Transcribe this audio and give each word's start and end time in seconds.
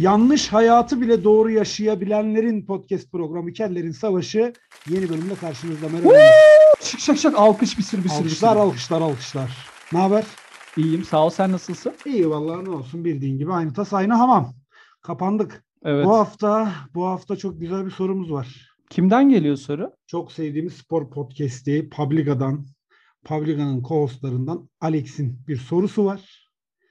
Yanlış 0.00 0.48
hayatı 0.52 1.00
bile 1.00 1.24
doğru 1.24 1.50
yaşayabilenlerin 1.50 2.66
podcast 2.66 3.12
programı 3.12 3.52
Kellerin 3.52 3.90
Savaşı 3.90 4.52
yeni 4.88 5.08
bölümde 5.08 5.34
karşınızda. 5.34 5.88
Merhaba. 5.88 6.14
Şık 6.80 7.00
şak 7.00 7.18
şak 7.18 7.38
alkış 7.38 7.78
bir 7.78 7.82
sürü 7.82 8.04
bir 8.04 8.08
sürü. 8.08 8.18
alkışlar, 8.18 8.56
alkışlar, 8.56 9.00
alkışlar. 9.00 9.68
Ne 9.92 9.98
haber? 9.98 10.24
İyiyim 10.76 11.04
sağ 11.04 11.26
ol 11.26 11.30
sen 11.30 11.52
nasılsın? 11.52 11.92
İyi 12.06 12.30
vallahi 12.30 12.64
ne 12.64 12.70
olsun 12.70 13.04
bildiğin 13.04 13.38
gibi 13.38 13.52
aynı 13.52 13.72
tas 13.72 13.92
aynı 13.92 14.14
hamam. 14.14 14.54
Kapandık. 15.02 15.64
Evet. 15.84 16.06
Bu 16.06 16.16
hafta 16.16 16.72
bu 16.94 17.06
hafta 17.06 17.36
çok 17.36 17.60
güzel 17.60 17.86
bir 17.86 17.90
sorumuz 17.90 18.32
var. 18.32 18.70
Kimden 18.90 19.28
geliyor 19.28 19.56
soru? 19.56 19.92
Çok 20.06 20.32
sevdiğimiz 20.32 20.72
spor 20.74 21.10
podcast'i 21.10 21.88
Publica'dan, 21.90 22.66
Publica'nın 23.24 23.82
co-hostlarından 23.82 24.68
Alex'in 24.80 25.46
bir 25.48 25.56
sorusu 25.56 26.04
var. 26.04 26.46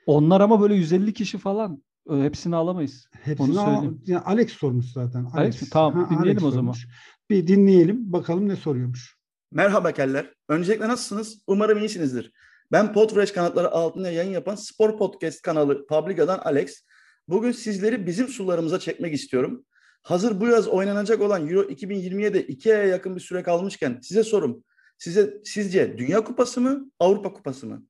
Onlar 0.05 0.41
ama 0.41 0.61
böyle 0.61 0.75
150 0.75 1.13
kişi 1.13 1.37
falan. 1.37 1.83
Hepsini 2.09 2.55
alamayız. 2.55 3.07
Hepsini 3.11 3.59
Onu 3.59 3.65
söyleyeyim. 3.65 4.01
yani 4.05 4.21
Alex 4.21 4.51
sormuş 4.51 4.85
zaten. 4.85 5.25
Alex 5.33 5.61
mi? 5.61 5.67
Tamam, 5.71 6.09
dinleyelim 6.09 6.43
o 6.43 6.51
zaman. 6.51 6.71
sormuş. 6.71 6.87
Bir 7.29 7.47
dinleyelim 7.47 8.11
bakalım 8.13 8.47
ne 8.49 8.55
soruyormuş. 8.55 9.17
Merhaba 9.51 9.91
keller. 9.91 10.33
Öncelikle 10.49 10.87
nasılsınız? 10.87 11.41
Umarım 11.47 11.79
iyisinizdir. 11.79 12.31
Ben 12.71 12.93
Podfresh 12.93 13.31
kanatları 13.31 13.71
altında 13.71 14.11
yayın 14.11 14.31
yapan 14.31 14.55
spor 14.55 14.97
podcast 14.97 15.41
kanalı 15.41 15.85
Publica'dan 15.87 16.39
Alex. 16.39 16.83
Bugün 17.27 17.51
sizleri 17.51 18.07
bizim 18.07 18.27
sularımıza 18.27 18.79
çekmek 18.79 19.13
istiyorum. 19.13 19.65
Hazır 20.03 20.41
bu 20.41 20.47
yaz 20.47 20.67
oynanacak 20.67 21.21
olan 21.21 21.47
Euro 21.49 21.61
2020'ye 21.69 22.33
de 22.33 22.47
iki 22.47 22.75
aya 22.75 22.85
yakın 22.87 23.15
bir 23.15 23.21
süre 23.21 23.43
kalmışken 23.43 23.99
size 24.01 24.23
sorum. 24.23 24.63
Size 24.97 25.33
sizce 25.43 25.97
Dünya 25.97 26.23
Kupası 26.23 26.61
mı, 26.61 26.91
Avrupa 26.99 27.33
Kupası 27.33 27.67
mı? 27.67 27.83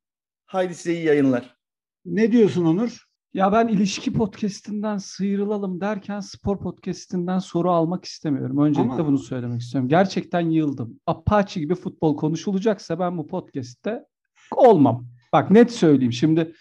Haydi 0.45 0.75
size 0.75 0.93
iyi 0.93 1.03
yayınlar. 1.05 1.55
Ne 2.05 2.31
diyorsun 2.31 2.65
Onur? 2.65 3.08
Ya 3.33 3.51
ben 3.51 3.67
ilişki 3.67 4.13
podcastinden 4.13 4.97
sıyrılalım 4.97 5.81
derken 5.81 6.19
spor 6.19 6.59
podcastinden 6.59 7.39
soru 7.39 7.71
almak 7.71 8.05
istemiyorum. 8.05 8.57
Öncelikle 8.57 8.93
Ama- 8.93 9.07
bunu 9.07 9.17
söylemek 9.17 9.61
istiyorum. 9.61 9.89
Gerçekten 9.89 10.41
yıldım. 10.49 10.99
Apache 11.07 11.61
gibi 11.61 11.75
futbol 11.75 12.17
konuşulacaksa 12.17 12.99
ben 12.99 13.17
bu 13.17 13.27
podcast'te 13.27 14.03
olmam. 14.55 15.05
Bak 15.33 15.51
net 15.51 15.71
söyleyeyim. 15.71 16.13
Şimdi 16.13 16.53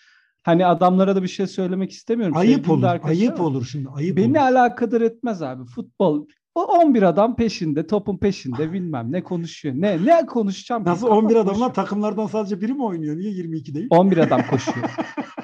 hani 0.42 0.66
adamlara 0.66 1.16
da 1.16 1.22
bir 1.22 1.28
şey 1.28 1.46
söylemek 1.46 1.90
istemiyorum. 1.90 2.36
Ayıp 2.36 2.56
Sevgili 2.66 2.72
olur. 2.72 3.00
Ayıp 3.02 3.34
ama 3.34 3.44
olur 3.44 3.64
şimdi. 3.72 3.88
Ayıp 3.88 4.16
Beni 4.16 4.30
olur. 4.30 4.36
alakadar 4.36 5.00
etmez 5.00 5.42
abi. 5.42 5.64
Futbol 5.64 6.26
o 6.54 6.62
11 6.62 7.02
adam 7.02 7.36
peşinde, 7.36 7.86
topun 7.86 8.18
peşinde 8.18 8.72
bilmem 8.72 9.12
ne 9.12 9.22
konuşuyor. 9.22 9.74
Ne 9.78 10.04
ne 10.04 10.26
konuşacağım? 10.26 10.84
Nasıl 10.84 11.06
Kapat 11.06 11.22
11 11.22 11.36
adamla 11.36 11.72
takımlardan 11.72 12.26
sadece 12.26 12.60
biri 12.60 12.72
mi 12.74 12.84
oynuyor? 12.84 13.16
Niye 13.16 13.30
22 13.30 13.74
değil? 13.74 13.86
11 13.90 14.18
adam 14.18 14.40
koşuyor. 14.50 14.90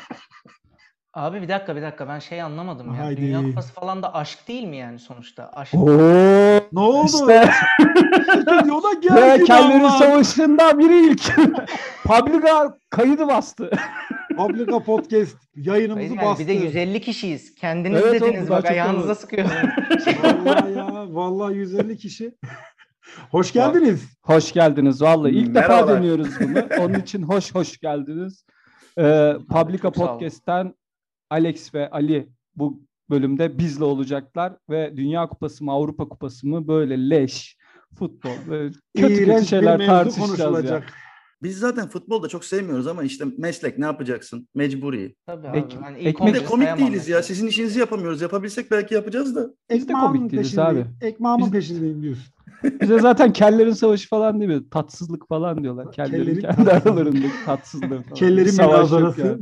Abi 1.15 1.43
bir 1.43 1.49
dakika 1.49 1.77
bir 1.77 1.83
dakika 1.83 2.09
ben 2.09 2.19
şey 2.19 2.43
anlamadım 2.43 2.95
ya. 2.95 3.05
Haydi. 3.05 3.21
Dünya 3.21 3.43
Kupası 3.43 3.73
falan 3.73 4.03
da 4.03 4.15
aşk 4.15 4.49
değil 4.49 4.65
mi 4.65 4.77
yani 4.77 4.99
sonuçta? 4.99 5.51
Aşk. 5.55 5.75
Oo, 5.75 5.89
Ne 6.73 6.81
oldu? 6.81 7.07
işte 7.07 7.51
Yola 8.67 8.93
geldi 9.03 9.45
kellerin 9.45 9.89
savaşında 9.89 10.79
biri 10.79 11.07
ilk. 11.11 11.35
Publica 12.05 12.79
kaydı 12.91 13.29
bastı. 13.29 13.71
Publica 14.37 14.79
Podcast 14.79 15.37
yayınımızı 15.57 16.07
Hayır 16.07 16.17
yani 16.17 16.27
bastı. 16.27 16.43
bir 16.43 16.49
de 16.49 16.53
150 16.53 17.01
kişiyiz. 17.01 17.55
Kendiniz 17.55 18.03
Evet 18.03 18.23
dediniz 18.23 18.51
bak 18.51 18.65
ayağınıza 18.71 19.15
sıkıyorsunuz. 19.15 19.61
Vallahi 20.25 20.73
ya. 20.73 20.87
Vallahi 21.15 21.55
150 21.57 21.97
kişi. 21.97 22.35
Hoş 23.31 23.53
geldiniz. 23.53 24.05
Hoş 24.23 24.53
geldiniz 24.53 25.03
vallahi. 25.03 25.33
İlk 25.33 25.55
defa 25.55 25.69
Merhabalar. 25.69 25.97
deniyoruz 25.99 26.29
bunu. 26.41 26.59
Onun 26.81 26.95
için 26.95 27.23
hoş 27.23 27.55
hoş 27.55 27.79
geldiniz. 27.79 28.45
Ee, 28.99 29.33
Publica. 29.51 29.91
Podcast'ten 29.91 30.75
Alex 31.35 31.75
ve 31.75 31.91
Ali 31.91 32.29
bu 32.57 32.83
bölümde 33.11 33.59
bizle 33.59 33.85
olacaklar 33.85 34.53
ve 34.71 34.97
Dünya 34.97 35.27
Kupası 35.29 35.65
mı 35.65 35.73
Avrupa 35.73 36.09
Kupası 36.09 36.47
mı 36.49 36.69
böyle 36.69 37.11
leş 37.11 37.57
futbol 37.99 38.31
böyle 38.51 38.69
kötü 38.97 39.09
kötü 39.09 39.23
İğrenç 39.23 39.47
şeyler 39.49 39.87
tartışacağız 39.87 40.65
ya. 40.65 40.83
Biz 41.43 41.59
zaten 41.59 41.89
futbolda 41.89 42.29
çok 42.29 42.45
sevmiyoruz 42.45 42.87
ama 42.87 43.03
işte 43.03 43.25
meslek 43.39 43.79
ne 43.79 43.85
yapacaksın? 43.85 44.49
Mecburi. 44.55 45.15
Tabii 45.27 45.49
abi. 45.49 45.59
Ek- 45.59 45.77
ilk 46.01 46.07
ekmek- 46.21 46.35
de 46.35 46.45
komik 46.45 46.79
değiliz 46.79 47.09
ya. 47.09 47.23
Sizin 47.23 47.47
işinizi 47.47 47.81
yapamıyoruz. 47.81 48.21
Yapabilsek 48.23 48.71
belki 48.71 48.95
yapacağız 48.95 49.37
da. 49.37 49.51
Biz 49.71 49.89
de 49.89 49.93
komik 49.93 50.33
değiliz 50.33 50.57
peşindeyim. 50.57 50.89
abi. 51.01 51.07
Ekmağımın 51.07 51.45
Biz- 51.47 51.53
peşindeyim 51.53 52.03
diyorsun. 52.03 52.25
Bize 52.81 52.99
zaten 52.99 53.33
kellerin 53.33 53.73
savaşı 53.73 54.09
falan 54.09 54.41
değil 54.41 54.51
mi? 54.51 54.69
Tatsızlık 54.71 55.29
falan 55.29 55.63
diyorlar. 55.63 55.93
Kellerin, 55.93 56.25
Kellerin 56.25 56.41
kendi 56.41 56.57
tatsızlığı. 56.65 56.91
aralarındaki 56.91 57.45
tatsızlığı 57.47 57.89
falan. 57.89 58.15
Kellerin 58.15 58.53
münazarası. 58.53 59.21
yani. 59.21 59.39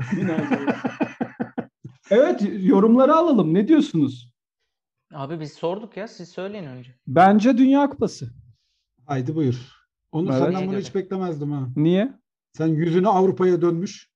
Evet 2.13 2.43
yorumları 2.61 3.15
alalım. 3.15 3.55
Ne 3.55 3.69
diyorsunuz? 3.69 4.33
Abi 5.15 5.41
biz 5.41 5.53
sorduk 5.53 5.97
ya 5.97 6.09
siz 6.09 6.29
söyleyin 6.29 6.65
önce. 6.65 6.91
Bence 7.07 7.59
Dünya 7.59 7.91
Kupası. 7.91 8.31
Haydi 9.07 9.35
buyur. 9.35 9.73
Onur 10.13 10.31
Evet. 10.31 10.39
senden 10.45 10.67
bunu 10.69 10.79
hiç 10.79 10.95
beklemezdim 10.95 11.53
ha. 11.53 11.69
Niye? 11.77 12.13
Sen 12.53 12.67
yüzünü 12.67 13.09
Avrupa'ya 13.09 13.63
dönmüş. 13.63 14.11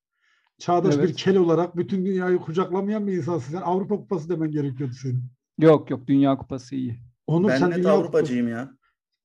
Çağdaş 0.59 0.95
Evet. 0.97 1.09
bir 1.09 1.15
kel 1.15 1.37
olarak 1.37 1.77
bütün 1.77 2.07
dünyayı 2.07 2.39
kucaklamayan 2.39 3.07
bir 3.07 3.13
insansın. 3.13 3.53
Sen 3.53 3.61
Avrupa 3.63 3.97
Kupası 3.97 4.29
demen 4.29 4.51
gerekiyordu 4.51 4.95
senin. 5.03 5.23
Yok 5.59 5.91
yok 5.91 6.07
Dünya 6.07 6.37
Kupası 6.37 6.75
iyi. 6.77 7.01
Onur 7.27 7.49
Ben 7.49 7.59
sen 7.59 7.71
net 7.71 7.77
Dünya 7.77 7.91
Kupası. 7.91 8.03
Avrupacıyım 8.03 8.49
ya. 8.49 8.71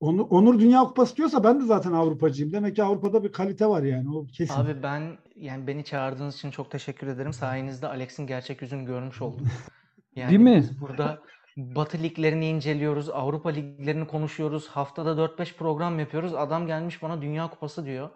Onur, 0.02 0.28
Onur 0.30 0.60
Dünya 0.60 0.84
Kupası 0.84 1.18
diyorsa 1.18 1.44
ben 1.44 1.60
de 1.62 1.66
zaten 1.66 1.92
Avrupacıyım. 1.92 2.54
Demek 2.54 2.76
ki 2.76 2.84
Avrupa'da 2.84 3.24
bir 3.24 3.32
kalite 3.32 3.68
var 3.68 3.84
yani. 3.84 4.18
O 4.18 4.26
kesin. 4.26 4.54
Abi 4.54 4.84
ben 4.84 5.18
yani 5.36 5.68
beni 5.68 5.84
çağırdığınız 5.84 6.36
için 6.36 6.52
çok 6.52 6.72
teşekkür 6.72 7.08
ederim. 7.08 7.34
Sayenizde 7.34 7.88
Alex'in 7.88 8.28
gerçek 8.28 8.62
yüzünü 8.62 8.86
görmüş 8.86 9.22
oldum. 9.22 9.48
Yani 10.16 10.30
Değil 10.30 10.42
mi? 10.42 10.58
biz 10.58 10.82
burada 10.82 11.20
Batı 11.58 11.98
liglerini 11.98 12.48
inceliyoruz, 12.48 13.10
Avrupa 13.10 13.50
liglerini 13.50 14.08
konuşuyoruz. 14.08 14.68
Haftada 14.68 15.10
4-5 15.10 15.56
program 15.56 16.00
yapıyoruz. 16.00 16.34
Adam 16.34 16.68
gelmiş 16.68 17.04
bana 17.04 17.22
Dünya 17.22 17.50
Kupası 17.50 17.86
diyor. 17.86 18.10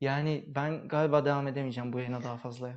Yani 0.00 0.44
ben 0.54 0.88
galiba 0.88 1.24
devam 1.24 1.48
edemeyeceğim 1.48 1.92
bu 1.92 1.98
yayına 1.98 2.22
daha 2.22 2.36
fazla. 2.36 2.70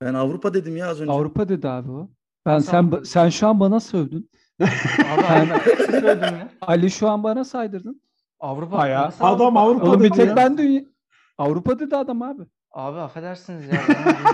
Ben 0.00 0.14
Avrupa 0.14 0.54
dedim 0.54 0.76
ya 0.76 0.88
az 0.88 1.00
önce. 1.00 1.12
Avrupa 1.12 1.48
dedi 1.48 1.68
abi 1.68 1.90
o. 1.90 2.10
Ben 2.46 2.58
sen 2.58 2.92
sen 3.04 3.28
şu 3.28 3.48
an 3.48 3.60
bana 3.60 3.80
sövdün. 3.80 4.30
Abi 4.62 5.48
ya. 6.08 6.48
Ali 6.60 6.90
şu 6.90 7.08
an 7.08 7.22
bana 7.22 7.44
saydırdın. 7.44 8.02
Avrupa 8.40 8.76
Aya- 8.78 9.12
Adam 9.20 9.56
Avrupa 9.56 9.86
Oğlum 9.86 10.02
bir 10.02 10.10
tek 10.10 10.28
ya. 10.28 10.36
ben 10.36 10.58
dünya 10.58 10.82
Avrupa 11.38 11.78
dedi 11.78 11.96
adam 11.96 12.22
abi. 12.22 12.42
Abi 12.72 12.98
affedersiniz 13.00 13.64
ya. 13.66 13.80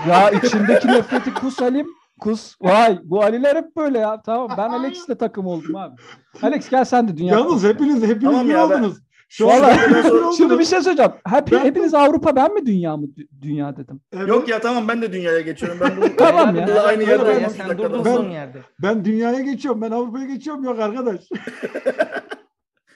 Ya 0.09 0.29
içindeki 0.31 0.87
nefreti 0.87 1.33
kus 1.33 1.61
Halim. 1.61 1.87
Kus. 2.19 2.55
Vay 2.61 2.99
bu 3.03 3.21
Aliler 3.23 3.55
hep 3.55 3.75
böyle 3.77 3.99
ya. 3.99 4.21
Tamam 4.21 4.49
ben 4.57 4.69
Alex'le 4.69 5.19
takım 5.19 5.45
oldum 5.47 5.75
abi. 5.75 5.95
Alex 6.41 6.69
gel 6.69 6.85
sen 6.85 7.07
de 7.07 7.17
dünya. 7.17 7.33
Yalnız 7.39 7.63
hepiniz 7.63 8.03
hepiniz 8.03 8.23
Tamam 8.23 8.45
bir 8.47 8.53
ya, 8.53 8.69
ben- 8.69 8.75
oldunuz. 8.79 8.97
Şu 9.29 9.51
an 9.51 9.61
Vallahi-. 9.61 10.35
Şimdi 10.37 10.59
bir 10.59 10.65
şey 10.65 10.81
söyleyeceğim. 10.81 11.11
Hep, 11.27 11.51
Ben- 11.51 11.59
hepiniz 11.59 11.93
Avrupa 11.93 12.35
ben 12.35 12.53
mi 12.53 12.65
dünya 12.65 12.97
mı 12.97 13.05
dü- 13.05 13.27
dünya 13.41 13.77
dedim. 13.77 14.01
Evet. 14.13 14.27
Yok 14.27 14.47
ya 14.47 14.61
tamam 14.61 14.87
ben 14.87 15.01
de 15.01 15.13
dünyaya 15.13 15.41
geçiyorum. 15.41 15.79
Ben 15.81 15.97
bunu 15.97 16.15
Tamam 16.17 16.55
ya. 16.55 16.83
Aynı 16.83 17.03
yerde 17.03 17.31
ya, 17.31 17.49
sen 17.49 17.77
durdurduğun 17.77 18.25
Ben- 18.25 18.29
yerde. 18.31 18.61
Ben 18.81 19.05
dünyaya 19.05 19.39
geçiyorum. 19.41 19.81
Ben 19.81 19.91
Avrupa'ya 19.91 20.25
geçiyorum. 20.25 20.63
Yok 20.63 20.79
arkadaş. 20.79 21.21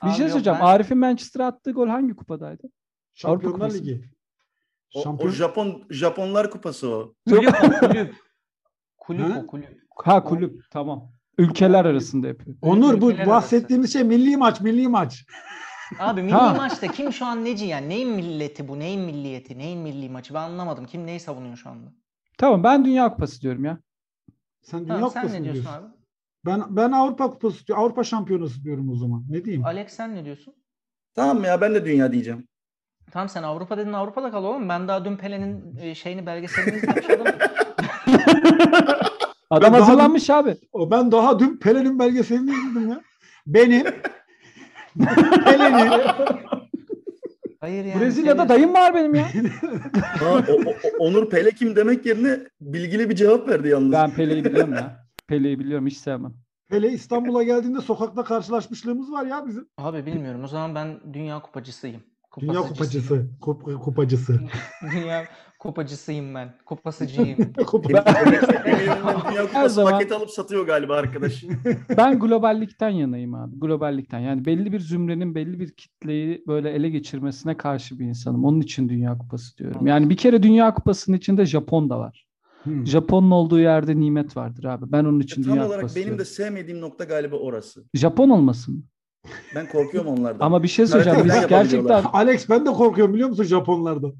Bir 0.06 0.10
şey 0.10 0.28
söyleyeceğim. 0.30 0.60
ben- 0.62 0.66
Arif'in 0.66 0.98
Manchester'a 0.98 1.46
attığı 1.48 1.72
gol 1.72 1.88
hangi 1.88 2.16
kupadaydı? 2.16 2.64
Şampiyonlar 3.14 3.60
Kupası. 3.60 3.78
Ligi. 3.78 4.02
o, 4.96 5.00
o 5.00 5.04
Şampiyon. 5.04 5.32
Japon 5.32 5.84
Japonlar 5.90 6.52
kupası 6.52 6.90
o. 6.90 7.14
Kulüp 7.30 7.54
o 7.64 7.88
kulüp. 7.88 8.14
O 9.44 9.48
kulüp. 9.48 9.68
Ha 9.96 10.24
kulüp 10.24 10.64
tamam. 10.72 11.12
Ülkeler 11.38 11.86
arasında 11.86 12.28
yapıyor. 12.28 12.58
Onur 12.62 13.02
bu 13.02 13.12
Ülkeler 13.12 13.28
bahsettiğimiz 13.28 13.94
şey 13.94 14.04
milli 14.04 14.38
maç, 14.38 14.62
milli 14.62 14.88
maç. 14.88 15.26
Abi 16.00 16.22
milli 16.22 16.34
Ha. 16.34 16.54
maçta 16.54 16.88
kim 16.88 17.14
şu 17.14 17.26
an 17.26 17.46
neci 17.46 17.66
yani? 17.66 17.90
Neyin 17.90 18.10
milleti 18.10 18.68
bu? 18.68 18.80
Neyin 18.80 19.02
milliyeti? 19.02 19.58
Neyin 19.58 19.80
milli 19.80 20.10
maçı? 20.10 20.34
Ben 20.34 20.40
anlamadım. 20.42 20.86
Kim 20.86 21.06
neyi 21.06 21.20
savunuyor 21.20 21.58
şu 21.58 21.70
anda? 21.70 21.88
Tamam 22.38 22.64
ben 22.64 22.86
Dünya 22.86 23.10
Kupası 23.14 23.42
diyorum 23.42 23.66
ya. 23.66 23.78
Sen 24.62 24.80
Dünya 24.80 24.96
Tamam, 24.96 25.10
sen 25.12 25.22
Kupası 25.22 25.36
ne 25.36 25.40
mı 25.40 25.44
diyorsun 25.46 25.64
diyorsun? 25.64 25.84
abi? 25.84 25.94
Ben 26.46 26.64
ben 26.76 26.92
Avrupa 26.92 27.30
Kupası 27.30 27.68
diyorum. 27.68 27.84
Avrupa 27.84 28.04
Şampiyonası 28.04 28.64
diyorum 28.64 28.90
o 28.90 28.96
zaman. 28.96 29.24
Ne 29.30 29.46
diyeyim? 29.46 29.66
Alex 29.66 29.92
sen 29.94 30.16
ne 30.16 30.26
diyorsun? 30.26 30.54
Tamam 31.16 31.44
ya 31.44 31.62
ben 31.62 31.76
de 31.76 31.86
dünya 31.86 32.12
diyeceğim. 32.12 32.48
Tamam 33.12 33.30
sen 33.30 33.44
Avrupa 33.44 33.78
dedin 33.78 33.94
Avrupa'da 33.94 34.32
kal 34.32 34.44
oğlum. 34.44 34.70
Ben 34.70 34.88
daha 34.88 35.06
dün 35.06 35.18
Pelé'nin 35.18 35.78
e, 35.82 35.96
şeyini 35.96 36.26
belgeselini 36.26 36.78
izlemiş 36.78 37.10
adamım. 37.10 37.34
Adam 39.50 39.74
daha- 39.74 39.82
hazırlanmış 39.82 40.30
abi. 40.30 40.58
O 40.72 40.92
ben 40.92 41.12
daha 41.12 41.40
dün 41.40 41.58
Pelé'nin 41.58 42.00
belgeselini 42.00 42.52
izledim 42.52 42.90
ya. 42.90 43.02
Benim 43.48 43.86
Pelé'nin 45.46 45.92
Hayır 47.62 47.86
yani. 47.86 48.02
Brezilya'da 48.02 48.42
serious. 48.42 48.50
dayım 48.50 48.74
var 48.74 48.94
benim 48.96 49.16
ya. 49.16 49.28
Ha, 50.20 50.26
o- 50.30 50.70
o- 50.70 50.74
Onur 51.00 51.30
Pele 51.30 51.52
kim 51.52 51.76
demek 51.76 52.06
yerine 52.06 52.40
bilgili 52.62 53.10
bir 53.10 53.16
cevap 53.16 53.50
verdi 53.50 53.68
yalnız. 53.68 53.92
Ben 53.92 54.12
Pele'yi 54.12 54.46
biliyorum 54.46 54.74
ya. 54.74 55.06
Pele'yi 55.28 55.60
biliyorum 55.60 55.88
hiç 55.88 55.98
sevmem. 55.98 56.34
Pele 56.70 56.90
İstanbul'a 56.92 57.44
geldiğinde 57.44 57.82
sokakta 57.82 58.24
karşılaşmışlığımız 58.24 59.12
var 59.12 59.26
ya 59.26 59.46
bizim. 59.48 59.68
Abi 59.78 60.06
bilmiyorum. 60.06 60.44
O 60.44 60.48
zaman 60.48 60.76
ben 60.76 61.14
Dünya 61.14 61.42
Kupacısıyım. 61.42 62.02
Dünya 62.40 62.62
kupacısı. 62.62 63.28
Kup, 63.42 63.84
kupacısı. 63.84 64.40
Dünya 64.92 65.26
kupacısıyım 65.60 66.36
ben. 66.36 66.54
Dünya 67.90 68.04
Her 69.52 69.68
zaman- 69.70 69.92
paketi 69.92 70.14
alıp 70.14 70.30
satıyor 70.30 70.68
galiba 70.68 70.96
arkadaş. 70.96 71.44
Ben 71.98 72.20
globallikten 72.20 72.90
yanayım 72.90 73.34
abi. 73.34 73.60
Globallikten. 73.60 74.20
Yani 74.20 74.46
belli 74.46 74.72
bir 74.72 74.80
zümrenin 74.80 75.36
belli 75.36 75.60
bir 75.60 75.72
kitleyi 75.72 76.44
böyle 76.48 76.72
ele 76.72 76.90
geçirmesine 76.90 77.58
karşı 77.58 78.00
bir 78.00 78.06
insanım. 78.06 78.46
Onun 78.46 78.62
için 78.62 78.90
Dünya 78.90 79.18
Kupası 79.18 79.58
diyorum. 79.58 79.88
Yani 79.88 80.10
bir 80.10 80.18
kere 80.18 80.44
Dünya 80.44 80.74
Kupası'nın 80.74 81.18
içinde 81.18 81.46
Japon 81.46 81.90
da 81.90 82.00
var. 82.00 82.26
Hmm. 82.64 82.86
Japon'un 82.88 83.32
olduğu 83.32 83.60
yerde 83.60 84.00
nimet 84.00 84.38
vardır 84.38 84.64
abi. 84.64 84.92
Ben 84.92 85.06
onun 85.06 85.20
için 85.20 85.44
Tam 85.44 85.54
Dünya 85.54 85.66
olarak 85.66 85.82
Kupası 85.82 85.96
benim 85.96 86.08
de 86.08 86.12
diyorum. 86.12 86.26
sevmediğim 86.26 86.82
nokta 86.82 87.04
galiba 87.04 87.36
orası. 87.36 87.84
Japon 87.94 88.30
olmasın 88.30 88.76
mı? 88.76 88.82
Ben 89.56 89.70
korkuyorum 89.70 90.10
onlardan. 90.20 90.46
Ama 90.46 90.64
bir 90.64 90.68
şey 90.68 90.88
söyleyeceğim. 90.88 91.26
Biz 91.26 91.48
gerçekten. 91.48 92.04
Alex 92.04 92.50
ben 92.50 92.66
de 92.66 92.70
korkuyorum 92.70 93.14
biliyor 93.14 93.30
musun 93.30 93.44
Japonlardan? 93.44 94.14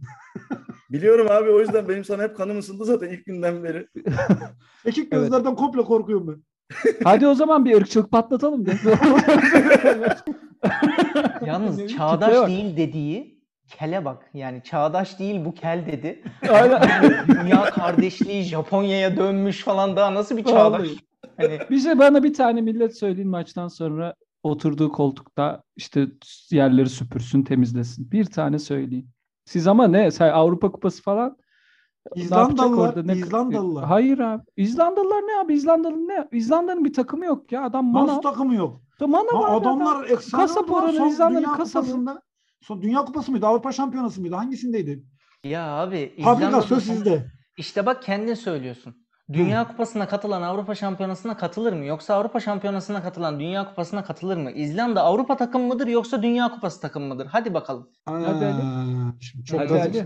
Biliyorum 0.90 1.28
abi 1.32 1.50
o 1.50 1.60
yüzden 1.60 1.90
benim 1.90 2.04
sana 2.04 2.24
hep 2.24 2.38
kanım 2.38 2.60
ısındı 2.60 2.86
zaten 2.86 3.10
ilk 3.10 3.26
günden 3.26 3.64
beri. 3.64 3.88
Ekik 4.86 5.08
Evet. 5.12 5.12
gözlerden 5.12 5.56
komple 5.56 5.82
korkuyorum 5.82 6.28
ben. 6.28 6.44
hadi 7.04 7.28
o 7.28 7.36
zaman 7.36 7.66
bir 7.66 7.76
ırkçılık 7.76 8.12
patlatalım. 8.12 8.66
de. 8.66 8.72
Yalnız 11.46 11.88
çağdaş 11.88 12.48
değil 12.48 12.78
dediği 12.78 13.40
kele 13.68 14.06
bak. 14.06 14.30
Yani 14.34 14.62
çağdaş 14.64 15.20
değil 15.20 15.46
bu 15.46 15.54
kel 15.54 15.86
dedi. 15.92 16.24
Aynen. 16.50 16.82
Dünya 17.28 17.64
kardeşliği 17.66 18.44
Japonya'ya 18.44 19.18
dönmüş 19.18 19.64
falan 19.64 19.96
daha 19.96 20.14
nasıl 20.14 20.38
bir 20.38 20.44
çağdaş? 20.44 20.88
Hani 21.38 21.60
Bir 21.70 21.80
şey 21.80 22.00
bana 22.00 22.24
bir 22.24 22.34
tane 22.34 22.62
millet 22.62 22.98
söyleyin 22.98 23.30
maçtan 23.30 23.68
sonra 23.68 24.14
oturduğu 24.44 24.92
koltukta 24.92 25.64
işte 25.76 26.08
yerleri 26.52 26.90
süpürsün, 26.90 27.44
temizlesin. 27.44 28.12
Bir 28.12 28.26
tane 28.26 28.60
söyleyin. 28.60 29.10
Siz 29.50 29.68
ama 29.68 29.88
ne? 29.88 30.10
Avrupa 30.20 30.72
Kupası 30.72 31.02
falan 31.04 31.38
ne 32.16 32.22
yapacak 32.22 32.26
İzlandalılar, 32.26 32.88
orada? 32.90 33.04
Ne- 33.04 33.14
İzlandalılar. 33.18 33.86
Hayır 33.86 34.20
abi. 34.20 34.44
İzlandalılar 34.58 35.22
ne 35.22 35.40
abi? 35.40 35.54
İzlandalı 35.54 36.08
ne? 36.08 36.28
İzlanda'nın 36.32 36.86
bir 36.86 36.94
takımı 36.94 37.26
yok 37.26 37.52
ya. 37.52 37.64
Adam 37.64 37.94
Nasıl 37.94 38.08
mana. 38.08 38.22
takımı 38.22 38.56
yok? 38.56 38.82
Mana 39.02 39.34
Ha, 39.34 39.40
var. 39.40 39.62
adamlar 39.62 40.10
efsane 40.10 40.44
Kasap 40.44 40.72
oranı, 40.72 40.94
Son 40.94 41.08
İzlanda'nın. 41.08 41.44
Kupası'nda. 41.44 42.22
Son 42.62 42.82
Dünya 42.82 43.06
Kupası 43.06 43.32
mıydı? 43.32 43.46
Avrupa 43.48 43.72
Şampiyonası 43.72 44.22
mıydı? 44.22 44.36
Hangisindeydi? 44.36 45.04
ya 45.44 45.64
abi 45.68 46.14
Fabrika 46.24 46.62
söz 46.62 46.84
sizde. 46.84 47.26
İşte 47.58 47.86
bak 47.86 48.04
kendin 48.04 48.34
söylüyorsun. 48.34 48.96
Dünya 49.34 49.68
Kupası'na 49.68 50.08
katılan 50.08 50.42
Avrupa 50.42 50.76
Şampiyonası'na 50.76 51.38
katılır 51.38 51.74
mı? 51.74 51.86
Yoksa 51.86 52.14
Avrupa 52.16 52.40
Şampiyonası'na 52.40 53.04
katılan 53.04 53.40
Dünya 53.40 53.70
Kupası'na 53.70 54.04
katılır 54.04 54.38
mı? 54.38 54.52
İzlanda 54.52 55.02
Avrupa 55.04 55.38
takım 55.38 55.62
mıdır 55.62 55.88
yoksa 55.88 56.24
Dünya 56.24 56.52
Kupası 56.52 56.82
takım 56.82 57.04
mıdır? 57.04 57.26
Hadi 57.26 57.54
bakalım. 57.54 57.90
Hadi 58.06 58.26
Ali. 58.26 58.46
Aa, 58.46 59.12
Şimdi 59.22 59.46
çok 59.46 59.60
Hadi 59.60 59.74
Ali. 59.74 60.06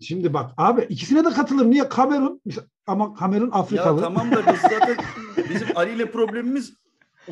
Şimdi 0.00 0.34
bak 0.34 0.50
abi 0.56 0.82
ikisine 0.82 1.24
de 1.24 1.30
katılır. 1.30 1.70
Niye 1.70 1.88
Kamerun? 1.88 2.42
Ama 2.86 3.14
Kamerun 3.14 3.46
Ya 3.50 3.52
Afrikalı. 3.52 4.00
tamam 4.00 4.30
da 4.32 4.52
biz 4.52 4.60
zaten 4.60 4.96
bizim 5.50 5.68
Ali 5.76 5.94
ile 5.94 6.10
problemimiz 6.10 6.74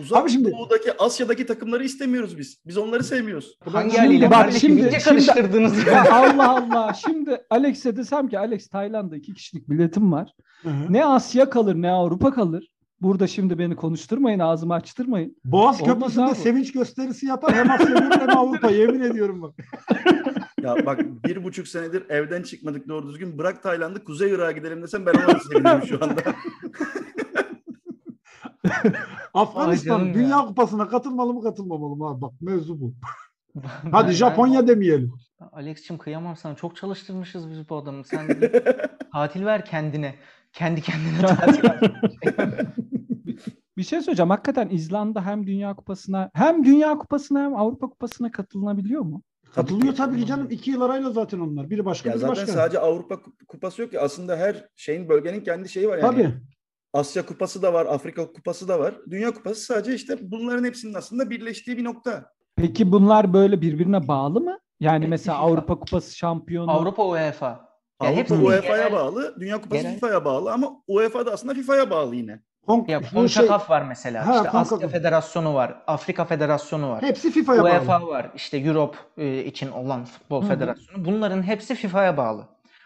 uzak 0.01 0.23
Abi 0.23 0.31
şimdi- 0.31 0.53
doğudaki 0.53 0.93
Asya'daki 0.99 1.47
takımları 1.47 1.85
istemiyoruz 1.85 2.39
biz. 2.39 2.61
Biz 2.67 2.79
onları 2.79 3.05
sevmiyoruz. 3.05 3.59
Hangi 3.73 3.91
şimdi 3.95 4.07
aliyle 4.07 4.31
bak, 4.31 4.53
şimdi- 4.53 4.81
İyice 4.81 4.91
şimdi- 5.01 5.05
karıştırdınız. 5.05 5.87
Ya 5.87 6.13
Allah 6.13 6.49
Allah. 6.51 6.95
Şimdi 6.95 7.41
Alex'e 7.51 7.97
desem 7.97 8.29
ki 8.29 8.39
Alex 8.39 8.69
Tayland'da 8.69 9.17
iki 9.17 9.35
kişilik 9.35 9.71
biletim 9.71 10.13
var. 10.13 10.31
Hı 10.63 10.69
hı. 10.69 10.93
Ne 10.93 11.05
Asya 11.05 11.51
kalır 11.51 11.75
ne 11.75 11.91
Avrupa 11.91 12.35
kalır. 12.35 12.69
Burada 13.01 13.27
şimdi 13.27 13.59
beni 13.59 13.77
konuşturmayın, 13.77 14.39
ağzımı 14.39 14.75
açtırmayın. 14.75 15.37
Boğaz 15.45 15.83
Olmaz 15.83 15.95
Köprüsü'nde 15.99 16.25
abi. 16.25 16.35
sevinç 16.35 16.73
gösterisi 16.73 17.27
yapar. 17.27 17.55
Hem 17.55 17.71
Asya 17.71 17.87
görür 17.87 18.11
hem 18.21 18.37
Avrupa. 18.39 18.71
Yemin 18.71 19.01
ediyorum 19.01 19.43
bak. 19.43 19.55
Ya 20.63 20.87
bak 20.87 21.01
bir 21.25 21.45
buçuk 21.45 21.69
senedir 21.69 22.11
evden 22.11 22.43
çıkmadık 22.43 22.89
doğru 22.89 23.09
düzgün. 23.09 23.39
Bırak 23.39 23.63
Tayland'ı 23.63 24.05
Kuzey 24.05 24.31
Irak'a 24.31 24.53
gidelim 24.53 24.83
desem 24.83 25.07
ben 25.07 25.13
ona 25.15 25.39
sevinirim 25.39 25.87
şu 25.89 26.05
anda. 26.05 26.23
Afganistan 29.41 30.15
Dünya 30.15 30.29
ya. 30.29 30.47
Kupası'na 30.47 30.89
katılmalı 30.89 31.35
mı 31.35 31.43
katılmamalı 31.43 31.97
mı 31.97 32.07
abi? 32.09 32.21
Bak 32.21 32.33
mevzu 32.41 32.81
bu. 32.81 32.95
Ben- 33.55 33.91
Hadi 33.93 34.13
Japonya 34.13 34.67
demeyelim. 34.69 35.13
Alex'cim 35.53 35.99
kıyamam 35.99 36.37
sana. 36.37 36.55
Çok 36.57 36.77
çalıştırmışız 36.77 37.51
biz 37.51 37.69
bu 37.69 37.77
adamı. 37.77 38.05
Sen 38.05 38.29
tatil 39.13 39.45
ver 39.45 39.65
kendine. 39.65 40.15
Kendi 40.53 40.81
kendine 40.83 41.19
tatil 41.27 41.65
ver. 41.65 41.81
Bir 43.77 43.83
şey 43.83 44.01
söyleyeceğim. 44.01 44.31
Hakikaten 44.31 44.69
İzlanda 44.69 45.27
hem 45.27 45.47
Dünya 45.47 45.75
Kupası'na 45.75 46.31
hem 46.35 46.65
Dünya 46.65 46.99
Kupası'na 46.99 47.43
hem 47.43 47.57
Avrupa 47.57 47.89
Kupası'na 47.91 48.31
katılınabiliyor 48.31 49.03
mu? 49.03 49.23
Katılıyor 49.55 49.95
tabii 49.95 50.21
ki 50.21 50.27
canım. 50.27 50.47
İki 50.51 50.71
yıl 50.71 50.81
arayla 50.81 51.11
zaten 51.11 51.39
onlar. 51.41 51.71
Biri 51.71 51.85
başka 51.85 52.09
Ya 52.09 52.15
biri 52.15 52.21
zaten 52.21 52.37
başka. 52.37 52.53
sadece 52.53 52.79
Avrupa 52.79 53.15
Kup- 53.15 53.47
Kupası 53.49 53.83
yok 53.83 53.91
ki. 53.91 54.01
Aslında 54.01 54.37
her 54.37 54.65
şeyin 54.77 55.09
bölgenin 55.09 55.41
kendi 55.41 55.69
şeyi 55.69 55.89
var 55.89 55.99
yani. 55.99 56.11
Tabii. 56.11 56.35
Asya 56.93 57.27
Kupası 57.27 57.63
da 57.63 57.73
var, 57.73 57.87
Afrika 57.87 58.33
Kupası 58.33 58.69
da 58.69 58.79
var. 58.81 58.95
Dünya 59.11 59.31
Kupası 59.35 59.61
sadece 59.61 59.95
işte 59.95 60.17
bunların 60.21 60.65
hepsinin 60.65 60.95
aslında 60.95 61.31
birleştiği 61.31 61.77
bir 61.77 61.85
nokta. 61.85 62.25
Peki 62.57 62.93
bunlar 62.93 63.33
böyle 63.33 63.61
birbirine 63.61 64.09
bağlı 64.09 64.41
mı? 64.41 64.59
Yani 64.81 65.07
mesela 65.07 65.37
FIFA. 65.37 65.47
Avrupa 65.47 65.79
Kupası 65.79 66.17
şampiyonu. 66.17 66.71
Avrupa 66.71 67.05
UEFA. 67.07 67.47
Ya 68.03 68.09
Avrupa 68.09 68.17
hepsi 68.21 68.35
UEFA'ya 68.35 68.89
genel- 68.89 68.93
bağlı, 68.93 69.35
Dünya 69.41 69.61
Kupası 69.61 69.83
genel- 69.83 69.95
FIFA'ya 69.95 70.25
bağlı 70.25 70.53
ama 70.53 70.73
UEFA 70.87 71.27
da 71.27 71.33
aslında 71.33 71.55
FIFA'ya 71.55 71.91
bağlı 71.91 72.17
yine. 72.17 72.41
Kon- 72.67 72.85
Ya 72.89 73.03
şey, 73.03 73.11
CONCACAF 73.11 73.71
var 73.71 73.83
mesela. 73.83 74.27
Ha, 74.27 74.37
işte 74.37 74.51
Asya. 74.51 74.89
Federasyonu 74.89 75.55
var. 75.55 75.83
Afrika 75.87 76.25
Federasyonu 76.25 76.91
var. 76.91 77.03
hepsi 77.03 77.31
FIFA'ya 77.31 77.63
bağlı. 77.63 77.69
UEFA 77.71 78.07
var. 78.07 78.31
İşte 78.35 78.59
Europe 78.59 78.99
e, 79.17 79.45
için 79.45 79.71
olan 79.71 80.05
futbol 80.05 80.43
Hı 80.43 80.45
hı. 80.45 80.49
federasyonu. 80.49 81.05
Bunların 81.05 81.43
hepsi 81.43 81.75
FIFA'ya 81.75 82.17
bağlı. 82.17 82.45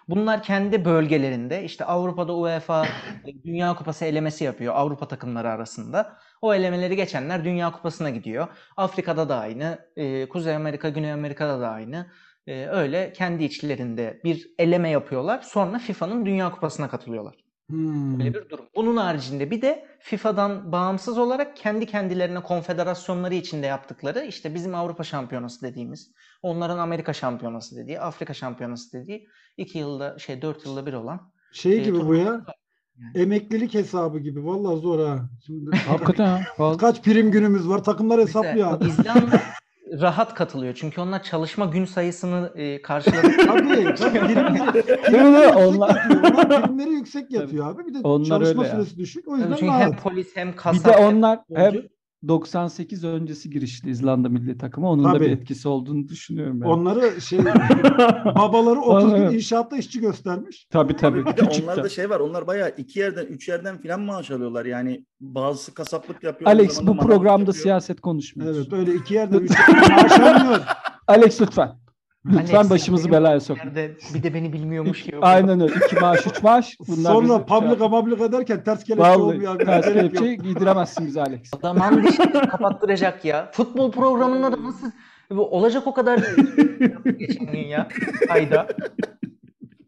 Bunlar 0.09 0.43
kendi 0.43 0.85
bölgelerinde 0.85 1.65
işte 1.65 1.85
Avrupa'da 1.85 2.35
UEFA 2.37 2.87
e, 3.25 3.45
Dünya 3.45 3.75
Kupası 3.75 4.05
elemesi 4.05 4.45
yapıyor 4.45 4.75
Avrupa 4.75 5.09
takımları 5.09 5.51
arasında. 5.51 6.19
O 6.43 6.55
elemeleri 6.55 6.97
geçenler 6.97 7.45
Dünya 7.45 7.73
Kupası'na 7.73 8.11
gidiyor. 8.11 8.49
Afrika'da 8.77 9.29
da 9.29 9.39
aynı, 9.39 9.79
e, 9.97 10.29
Kuzey 10.29 10.55
Amerika, 10.57 10.89
Güney 10.89 11.13
Amerika'da 11.13 11.61
da 11.61 11.69
aynı. 11.71 12.11
E, 12.47 12.67
öyle 12.67 13.13
kendi 13.13 13.45
içlerinde 13.45 14.21
bir 14.25 14.51
eleme 14.59 14.91
yapıyorlar. 14.91 15.41
Sonra 15.43 15.79
FIFA'nın 15.79 16.27
Dünya 16.27 16.51
Kupası'na 16.51 16.89
katılıyorlar. 16.91 17.42
Hmm. 17.73 18.19
Böyle 18.19 18.35
bir 18.35 18.49
durum. 18.49 18.65
Bunun 18.77 18.97
haricinde 18.97 19.51
bir 19.51 19.63
de 19.63 19.87
FIFA'dan 20.01 20.73
bağımsız 20.73 21.19
olarak 21.19 21.57
kendi 21.57 21.87
kendilerine 21.87 22.43
konfederasyonları 22.43 23.35
içinde 23.35 23.67
yaptıkları 23.67 24.25
işte 24.25 24.55
bizim 24.55 24.75
Avrupa 24.75 25.05
Şampiyonası 25.05 25.63
dediğimiz, 25.63 26.13
onların 26.43 26.79
Amerika 26.79 27.13
Şampiyonası 27.13 27.77
dediği, 27.77 28.01
Afrika 28.01 28.35
Şampiyonası 28.35 28.93
dediği 28.93 29.27
iki 29.57 29.79
yılda 29.79 30.19
şey 30.19 30.43
dört 30.43 30.67
yılda 30.67 30.87
bir 30.87 30.93
olan. 30.93 31.33
Şey 31.53 31.73
e, 31.73 31.83
gibi 31.83 32.07
bu 32.07 32.15
ya. 32.15 32.33
var. 32.33 32.55
Emeklilik 33.15 33.75
hesabı 33.75 34.19
gibi. 34.19 34.47
Vallahi 34.47 34.81
zor 34.81 35.07
ha. 35.07 35.31
Şimdi 35.47 35.77
Hakikaten 35.77 36.43
ha. 36.57 36.77
Kaç 36.77 37.03
prim 37.03 37.31
günümüz 37.31 37.69
var? 37.69 37.85
Takımlar 37.85 38.21
hesaplıyor 38.21 38.73
abi. 38.73 38.89
İzlanda 38.89 39.41
rahat 40.01 40.35
katılıyor. 40.35 40.75
Çünkü 40.75 41.01
onlar 41.01 41.23
çalışma 41.23 41.65
gün 41.65 41.85
sayısını 41.85 42.53
e, 42.55 42.83
karşıladık. 42.83 43.47
Tabii. 43.47 43.95
Onlar- 45.57 46.09
primleri 46.63 46.91
yüksek 46.91 47.33
yatıyor 47.33 47.75
abi. 47.75 47.87
Bir 47.87 47.95
de 47.95 47.99
Onlar 48.05 48.25
çalışma 48.29 48.65
süresi 48.65 48.97
düşük. 48.97 49.29
O 49.29 49.37
yüzden 49.37 49.51
Çünkü 49.57 49.73
hem 49.73 49.81
rahat. 49.91 50.03
polis 50.03 50.37
hem 50.37 50.53
Bir 50.53 50.57
kasap 50.57 50.95
de 50.99 51.03
hem 51.03 51.17
onlar 51.17 51.39
hem. 51.55 51.73
98 52.29 53.05
öncesi 53.05 53.51
girişli 53.51 53.91
İzlanda 53.91 54.29
milli 54.29 54.59
takımı. 54.59 54.89
Onun 54.89 55.05
da 55.05 55.13
Tabii. 55.13 55.25
bir 55.25 55.31
etkisi 55.31 55.69
olduğunu 55.69 56.09
düşünüyorum 56.09 56.61
ben. 56.61 56.67
Onları 56.67 57.21
şey 57.21 57.39
babaları 58.25 58.81
30 58.81 59.15
gün 59.15 59.23
inşaatta 59.23 59.77
işçi 59.77 60.01
göstermiş. 60.01 60.67
Tabii 60.71 60.97
tabii. 60.97 61.25
Tabii 61.25 61.35
küçükten. 61.37 61.63
onlarda 61.73 61.89
şey 61.89 62.11
var. 62.11 62.21
Onlar 62.21 62.47
bayağı 62.47 62.73
iki 62.77 62.99
yerden, 62.99 63.27
üç 63.27 63.49
yerden 63.49 63.79
filan 63.79 64.01
maaş 64.01 64.31
alıyorlar. 64.31 64.65
Yani 64.65 65.07
bazısı 65.21 65.75
kasaplık 65.75 66.23
yapıyor. 66.23 66.51
Alex 66.51 66.83
bu 66.83 66.97
programda 66.97 67.41
yapıyor. 67.41 67.55
siyaset 67.63 68.01
konuşmuyoruz. 68.01 68.57
Evet 68.59 68.73
öyle 68.73 68.95
iki 68.95 69.15
yerde 69.15 69.37
üç 69.45 69.51
yerde 69.51 69.95
maaş 69.95 70.21
almıyor. 70.21 70.61
Alex 71.07 71.41
lütfen. 71.41 71.82
Lütfen 72.27 72.57
Alex, 72.57 72.71
başımızı 72.71 73.11
belaya 73.13 73.41
sok. 73.41 73.59
bir 74.15 74.23
de 74.23 74.35
beni 74.35 74.53
bilmiyormuş 74.53 75.03
gibi. 75.03 75.17
Aynen 75.23 75.61
öyle. 75.61 75.75
İki 75.87 75.97
maaş, 75.97 76.27
üç 76.27 76.43
maaş. 76.43 76.77
Bunlar 76.89 77.13
Sonra 77.13 77.39
bizi- 77.39 77.47
publika 77.47 77.89
mablika 77.89 78.33
derken 78.33 78.65
ters 78.65 78.85
kelepçe 78.85 79.03
Vallahi 79.03 79.19
olmuyor. 79.23 79.57
abi. 79.57 79.65
ters 79.65 79.87
kelepçe 79.87 80.35
giydiremezsin 80.35 81.07
bizi 81.07 81.21
Alex. 81.23 81.41
Adam 81.63 82.03
dişini 82.07 82.33
kapattıracak 82.33 83.25
ya. 83.25 83.51
Futbol 83.53 83.93
programında 83.93 84.53
da 84.53 84.65
nasıl 84.65 84.91
olacak 85.37 85.87
o 85.87 85.95
kadar 85.95 86.19
geçen 87.19 87.47
gün 87.53 87.59
ya 87.67 87.89
ayda. 88.29 88.67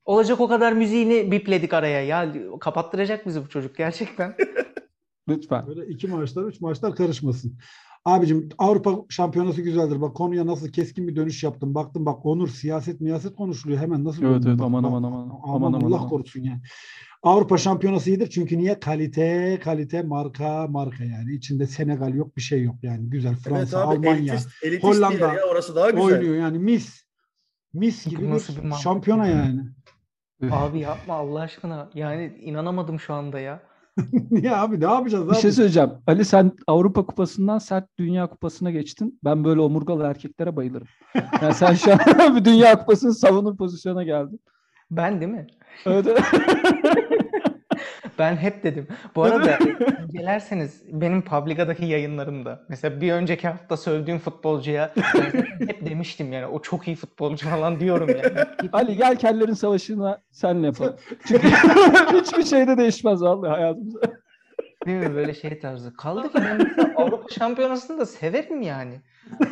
Olacak 0.04 0.40
o 0.40 0.48
kadar 0.48 0.72
müziğini 0.72 1.32
bipledik 1.32 1.74
araya 1.74 2.04
ya. 2.04 2.32
Kapattıracak 2.60 3.26
bizi 3.26 3.44
bu 3.44 3.48
çocuk 3.48 3.76
gerçekten. 3.76 4.34
Lütfen. 5.28 5.66
Böyle 5.66 5.86
iki 5.86 6.06
maaşlar, 6.08 6.44
üç 6.44 6.60
maaşlar 6.60 6.94
karışmasın. 6.96 7.58
Abicim 8.04 8.48
Avrupa 8.58 8.96
şampiyonası 9.08 9.62
güzeldir. 9.62 10.00
Bak 10.00 10.16
konuya 10.16 10.46
nasıl 10.46 10.68
keskin 10.68 11.08
bir 11.08 11.16
dönüş 11.16 11.42
yaptım. 11.44 11.74
Baktım 11.74 12.06
bak 12.06 12.26
Onur 12.26 12.48
siyaset 12.48 13.00
miyaset 13.00 13.36
konuşuluyor. 13.36 13.80
Hemen 13.80 14.04
nasıl 14.04 14.22
Evet, 14.22 14.42
evet, 14.46 14.58
bak, 14.58 14.66
aman, 14.66 14.82
bak. 14.84 14.88
aman, 14.88 15.02
aman. 15.02 15.20
Aman 15.22 15.54
Aman, 15.54 15.72
aman, 15.72 15.80
Allah 15.88 15.96
aman. 15.98 16.08
korusun 16.08 16.40
yani. 16.42 16.60
Avrupa 17.22 17.58
Şampiyonası 17.58 18.10
iyidir 18.10 18.30
çünkü 18.30 18.58
niye? 18.58 18.80
Kalite, 18.80 19.58
kalite, 19.64 20.02
marka, 20.02 20.66
marka 20.66 21.04
yani. 21.04 21.32
İçinde 21.34 21.66
Senegal 21.66 22.14
yok, 22.14 22.36
bir 22.36 22.42
şey 22.42 22.62
yok 22.62 22.74
yani. 22.82 23.10
Güzel. 23.10 23.34
Fransa, 23.36 23.58
evet 23.58 23.74
abi 23.88 23.96
Almanya 24.08 24.34
elitist, 24.34 24.48
elitist 24.64 24.84
Hollanda 24.84 25.34
ya 25.34 25.44
orası 25.52 25.76
daha 25.76 25.90
güzel. 25.90 26.04
oynuyor 26.06 26.34
yani 26.34 26.58
mis. 26.58 27.04
Mis 27.72 28.06
gibi 28.06 28.30
Nasıl 28.30 28.64
bir 28.64 28.72
şampiyona 28.72 29.26
ya? 29.26 29.36
yani. 29.36 29.60
Abi 30.50 30.78
yapma 30.78 31.14
Allah 31.14 31.40
aşkına. 31.40 31.90
Yani 31.94 32.36
inanamadım 32.40 33.00
şu 33.00 33.14
anda 33.14 33.40
ya. 33.40 33.62
Niye 34.30 34.56
abi 34.56 34.80
ne 34.80 34.84
yapacağız 34.84 35.26
Bir 35.28 35.32
abi? 35.32 35.40
şey 35.40 35.52
söyleyeceğim. 35.52 35.90
Ali 36.06 36.24
sen 36.24 36.52
Avrupa 36.66 37.06
Kupası'ndan 37.06 37.58
sert 37.58 37.98
Dünya 37.98 38.26
Kupası'na 38.26 38.70
geçtin. 38.70 39.20
Ben 39.24 39.44
böyle 39.44 39.60
omurgalı 39.60 40.04
erkeklere 40.04 40.56
bayılırım. 40.56 40.86
Yani 41.42 41.54
sen 41.54 41.74
şu 41.74 41.92
an 41.92 41.98
bir 42.36 42.44
Dünya 42.44 42.78
Kupası'nı 42.78 43.14
savunur 43.14 43.56
pozisyona 43.56 44.02
geldin. 44.02 44.40
Ben 44.90 45.20
değil 45.20 45.32
mi? 45.32 45.46
Evet. 45.86 46.06
Ben 48.18 48.36
hep 48.36 48.62
dedim. 48.64 48.88
Bu 49.16 49.22
arada 49.22 49.58
incelerseniz 50.08 50.82
benim 50.88 51.22
Publica'daki 51.22 51.84
yayınlarımda 51.84 52.62
mesela 52.68 53.00
bir 53.00 53.12
önceki 53.12 53.48
hafta 53.48 53.76
sövdüğüm 53.76 54.18
futbolcuya 54.18 54.92
hep 55.58 55.86
demiştim 55.86 56.32
yani 56.32 56.46
o 56.46 56.62
çok 56.62 56.88
iyi 56.88 56.96
futbolcu 56.96 57.48
falan 57.48 57.80
diyorum 57.80 58.08
yani. 58.08 58.46
Ali 58.72 58.96
gel 58.96 59.16
kellerin 59.16 59.52
savaşına 59.54 60.22
senle 60.30 60.66
yapalım. 60.66 60.96
Çünkü 61.28 61.48
hiçbir 62.20 62.44
şeyde 62.44 62.76
değişmez 62.78 63.22
vallahi 63.22 63.50
hayatımızda. 63.50 64.00
Değil 64.86 64.98
mi 64.98 65.14
böyle 65.14 65.34
şey 65.34 65.58
tarzı. 65.58 65.96
Kaldı 65.96 66.22
ki 66.32 66.34
ben 66.34 66.74
Avrupa 66.96 67.28
Şampiyonası'nı 67.28 67.98
da 67.98 68.06
severim 68.06 68.62
yani. 68.62 69.00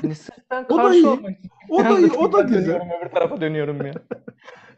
Hani 0.02 0.14
sırf 0.14 0.36
ben 0.50 0.64
O 0.68 0.76
da 0.78 0.82
karşı 0.82 0.98
iyi. 0.98 1.06
olmak. 1.06 1.30
O 1.68 1.84
da 1.84 1.98
iyi, 1.98 2.12
o 2.12 2.32
da 2.32 2.40
güzel. 2.40 2.76
öbür 3.00 3.10
tarafa 3.10 3.40
dönüyorum 3.40 3.86
ya. 3.86 3.92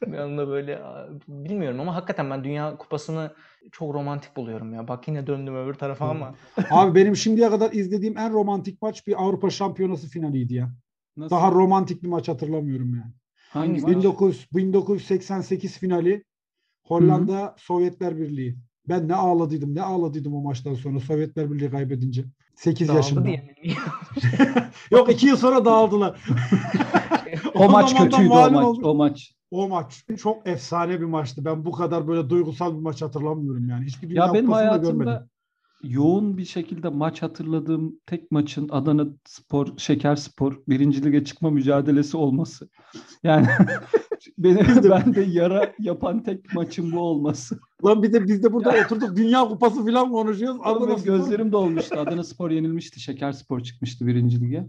Bir 0.12 0.18
anda 0.18 0.48
böyle 0.48 0.82
bilmiyorum 1.28 1.80
ama 1.80 1.94
hakikaten 1.94 2.30
ben 2.30 2.44
Dünya 2.44 2.76
Kupası'nı 2.76 3.34
çok 3.72 3.94
romantik 3.94 4.36
buluyorum 4.36 4.74
ya. 4.74 4.88
Bak 4.88 5.08
yine 5.08 5.26
döndüm 5.26 5.56
öbür 5.56 5.74
tarafa 5.74 6.08
ama. 6.08 6.34
Abi 6.70 6.94
benim 6.94 7.16
şimdiye 7.16 7.50
kadar 7.50 7.72
izlediğim 7.72 8.18
en 8.18 8.32
romantik 8.32 8.82
maç 8.82 9.06
bir 9.06 9.22
Avrupa 9.22 9.50
Şampiyonası 9.50 10.08
finaliydi 10.08 10.54
ya. 10.54 10.70
Nasıl? 11.16 11.36
Daha 11.36 11.50
romantik 11.50 12.02
bir 12.02 12.08
maç 12.08 12.28
hatırlamıyorum 12.28 12.94
yani. 12.94 13.12
Hangi 13.50 13.80
maç? 13.80 13.90
1900, 13.90 14.46
1988 14.52 15.78
finali 15.78 16.24
Hollanda 16.86 17.54
Sovyetler 17.58 18.16
Birliği. 18.16 18.56
Ben 18.88 19.08
ne 19.08 19.14
ağladıydım 19.14 19.74
ne 19.74 19.82
ağladıydım 19.82 20.34
o 20.34 20.40
maçtan 20.40 20.74
sonra 20.74 21.00
Sovyetler 21.00 21.52
Birliği 21.52 21.70
kaybedince. 21.70 22.24
8 22.54 22.88
Dağıldı 22.88 22.98
yaşında. 22.98 23.28
Yok 24.90 25.12
2 25.12 25.26
yıl 25.26 25.36
sonra 25.36 25.64
dağıldılar. 25.64 26.24
O 27.54 27.70
maç 27.70 27.90
zaman 27.90 28.06
da 28.06 28.10
kötüydü 28.10 28.30
o 28.30 28.50
maç. 28.50 28.64
oldu. 28.64 28.88
O 28.88 28.94
maç. 28.94 29.34
O 29.54 29.68
maç 29.68 30.04
çok 30.18 30.48
efsane 30.48 31.00
bir 31.00 31.04
maçtı. 31.04 31.44
Ben 31.44 31.64
bu 31.64 31.72
kadar 31.72 32.08
böyle 32.08 32.30
duygusal 32.30 32.76
bir 32.76 32.82
maç 32.82 33.02
hatırlamıyorum 33.02 33.68
yani. 33.68 33.84
Hiçbir 33.84 34.10
Dünya 34.10 34.26
Ya 34.26 34.34
benim 34.34 34.52
hayatımda 34.52 35.04
görmedim. 35.04 35.28
yoğun 35.82 36.36
bir 36.38 36.44
şekilde 36.44 36.88
maç 36.88 37.22
hatırladığım 37.22 38.00
tek 38.06 38.30
maçın 38.30 38.68
Adana 38.68 39.06
Spor, 39.24 39.66
Şeker 39.76 40.16
Spor 40.16 40.60
birinci 40.68 41.04
lige 41.04 41.24
çıkma 41.24 41.50
mücadelesi 41.50 42.16
olması. 42.16 42.68
Yani 43.22 43.46
benim 44.38 44.90
bende 44.90 45.22
yara 45.22 45.72
yapan 45.78 46.22
tek 46.22 46.54
maçın 46.54 46.92
bu 46.92 47.00
olması. 47.00 47.58
Lan 47.84 48.02
bir 48.02 48.12
de 48.12 48.24
biz 48.24 48.42
de 48.42 48.52
burada 48.52 48.74
oturduk 48.84 49.16
Dünya 49.16 49.48
Kupası 49.48 49.84
falan 49.86 50.12
konuşuyoruz. 50.12 50.60
Adana 50.64 50.86
benim 50.86 50.98
Spor- 50.98 51.04
gözlerim 51.04 51.52
dolmuştu. 51.52 52.00
Adana 52.00 52.24
Spor 52.24 52.50
yenilmişti. 52.50 53.00
Şeker 53.00 53.32
Spor 53.32 53.60
çıkmıştı 53.60 54.06
birinci 54.06 54.40
lige. 54.40 54.66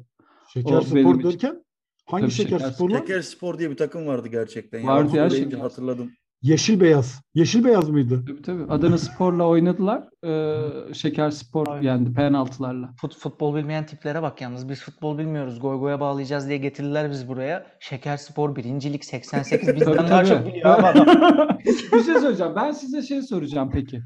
Şeker 0.54 0.76
O 0.76 0.82
Spor 0.82 0.96
benim 0.96 1.24
derken 1.24 1.65
hangi 2.06 2.22
Tabii 2.24 2.32
şeker, 2.32 2.60
Şeker 2.60 2.72
spor 2.72 2.90
lan? 2.90 3.00
Şeker 3.00 3.22
Spor 3.22 3.60
diye 3.60 3.70
bir 3.70 3.78
takım 3.78 4.08
vardı 4.08 4.28
gerçekten. 4.28 4.80
Ya. 4.80 4.88
Vardı 4.88 5.18
ya, 5.18 5.30
Şeker. 5.30 5.58
hatırladım. 5.58 6.12
Yeşil 6.42 6.82
beyaz. 6.82 7.22
Yeşil 7.34 7.64
beyaz 7.64 7.90
mıydı? 7.90 8.24
Tabii 8.28 8.42
tabii. 8.42 8.64
Adana 8.74 8.98
Spor'la 8.98 9.48
oynadılar. 9.48 10.04
Ee, 10.26 10.94
Şeker 10.94 11.32
Spor 11.32 11.68
Aynen. 11.68 11.82
yendi 11.84 12.14
penaltılarla. 12.14 12.90
Fut, 13.02 13.16
futbol 13.18 13.56
bilmeyen 13.56 13.86
tiplere 13.86 14.22
bak 14.22 14.42
yalnız. 14.42 14.70
Biz 14.70 14.80
futbol 14.82 15.18
bilmiyoruz. 15.18 15.60
Goy 15.60 15.80
goya 15.80 16.00
bağlayacağız 16.00 16.48
diye 16.48 16.58
getirdiler 16.58 17.12
biz 17.12 17.28
buraya. 17.28 17.66
Şeker 17.80 18.18
Spor 18.18 18.56
birincilik 18.56 19.06
88 19.06 19.68
bizden 19.76 19.86
Tabii, 19.96 19.98
daha 19.98 20.24
tabii. 20.24 20.28
çok 20.28 20.46
biliyor 20.48 20.80
adam. 20.84 21.08
bir 21.66 22.04
şey 22.04 22.16
söyleyeceğim. 22.16 22.54
Ben 22.56 22.72
size 22.72 23.02
şey 23.02 23.22
soracağım 23.22 23.70
peki. 23.74 24.02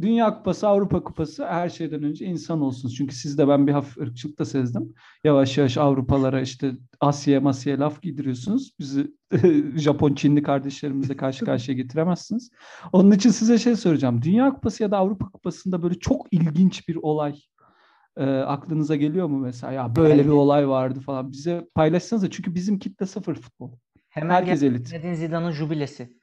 Dünya 0.00 0.34
Kupası, 0.34 0.68
Avrupa 0.68 1.04
Kupası 1.04 1.46
her 1.46 1.68
şeyden 1.68 2.02
önce 2.02 2.26
insan 2.26 2.60
olsun. 2.60 2.88
Çünkü 2.88 3.14
sizde 3.14 3.48
ben 3.48 3.66
bir 3.66 3.72
hafif 3.72 3.98
ırkçılık 3.98 4.38
da 4.38 4.44
sezdim. 4.44 4.94
Yavaş 5.24 5.58
yavaş 5.58 5.76
Avrupalara 5.78 6.40
işte 6.40 6.72
Asya'ya 7.00 7.40
Masya'ya 7.40 7.80
laf 7.80 8.02
giydiriyorsunuz. 8.02 8.72
Bizi 8.78 9.14
Japon, 9.76 10.14
Çinli 10.14 10.42
kardeşlerimizle 10.42 11.16
karşı 11.16 11.44
karşıya 11.44 11.76
getiremezsiniz. 11.76 12.50
Onun 12.92 13.10
için 13.10 13.30
size 13.30 13.58
şey 13.58 13.76
soracağım. 13.76 14.22
Dünya 14.22 14.54
Kupası 14.54 14.82
ya 14.82 14.90
da 14.90 14.98
Avrupa 14.98 15.30
Kupası'nda 15.30 15.82
böyle 15.82 15.94
çok 15.94 16.32
ilginç 16.32 16.88
bir 16.88 16.96
olay 16.96 17.34
e, 18.16 18.24
aklınıza 18.24 18.96
geliyor 18.96 19.26
mu 19.26 19.38
mesela? 19.38 19.72
Ya 19.72 19.96
böyle 19.96 20.24
bir 20.24 20.30
olay 20.30 20.68
vardı 20.68 21.00
falan. 21.00 21.32
Bize 21.32 21.68
paylaşsanıza. 21.74 22.30
Çünkü 22.30 22.54
bizim 22.54 22.78
kitle 22.78 23.06
sıfır 23.06 23.34
futbol. 23.34 23.72
Hemen 24.08 24.34
Herkes 24.34 24.62
elit. 24.62 24.88
Zidane'ın 24.88 25.52
jubilesi. 25.52 26.16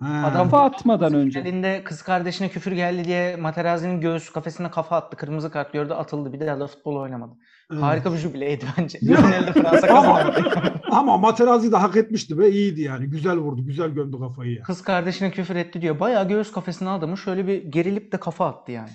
Ha. 0.00 0.26
Adam 0.26 0.50
Kafa 0.50 0.64
atmadan 0.64 1.14
önce. 1.14 1.40
Elinde 1.40 1.82
kız 1.84 2.02
kardeşine 2.02 2.48
küfür 2.48 2.72
geldi 2.72 3.04
diye 3.04 3.36
Materazzi'nin 3.36 4.00
göğüs 4.00 4.30
kafesine 4.30 4.70
kafa 4.70 4.96
attı. 4.96 5.16
Kırmızı 5.16 5.50
kart 5.50 5.72
gördü 5.72 5.92
atıldı. 5.92 6.32
Bir 6.32 6.40
daha 6.40 6.60
da 6.60 6.66
futbol 6.66 6.96
oynamadı. 6.96 7.32
Evet. 7.72 7.82
Harika 7.82 8.12
bir 8.12 8.18
jubileydi 8.18 8.64
bence. 8.78 8.98
Finalde 8.98 9.52
Fransa 9.52 9.86
Ama, 9.88 10.16
kazandı. 10.16 10.80
ama 10.90 11.18
Materazzi 11.18 11.72
de 11.72 11.76
hak 11.76 11.96
etmişti 11.96 12.38
be 12.38 12.50
iyiydi 12.50 12.80
yani. 12.80 13.06
Güzel 13.06 13.36
vurdu. 13.38 13.64
Güzel 13.66 13.90
gömdü 13.90 14.18
kafayı 14.18 14.52
ya. 14.54 14.62
Kız 14.62 14.82
kardeşine 14.82 15.30
küfür 15.30 15.56
etti 15.56 15.82
diyor. 15.82 16.00
Bayağı 16.00 16.28
göğüs 16.28 16.52
kafesine 16.52 16.88
adamı 16.88 17.18
şöyle 17.18 17.46
bir 17.46 17.64
gerilip 17.64 18.12
de 18.12 18.16
kafa 18.16 18.46
attı 18.46 18.72
yani. 18.72 18.90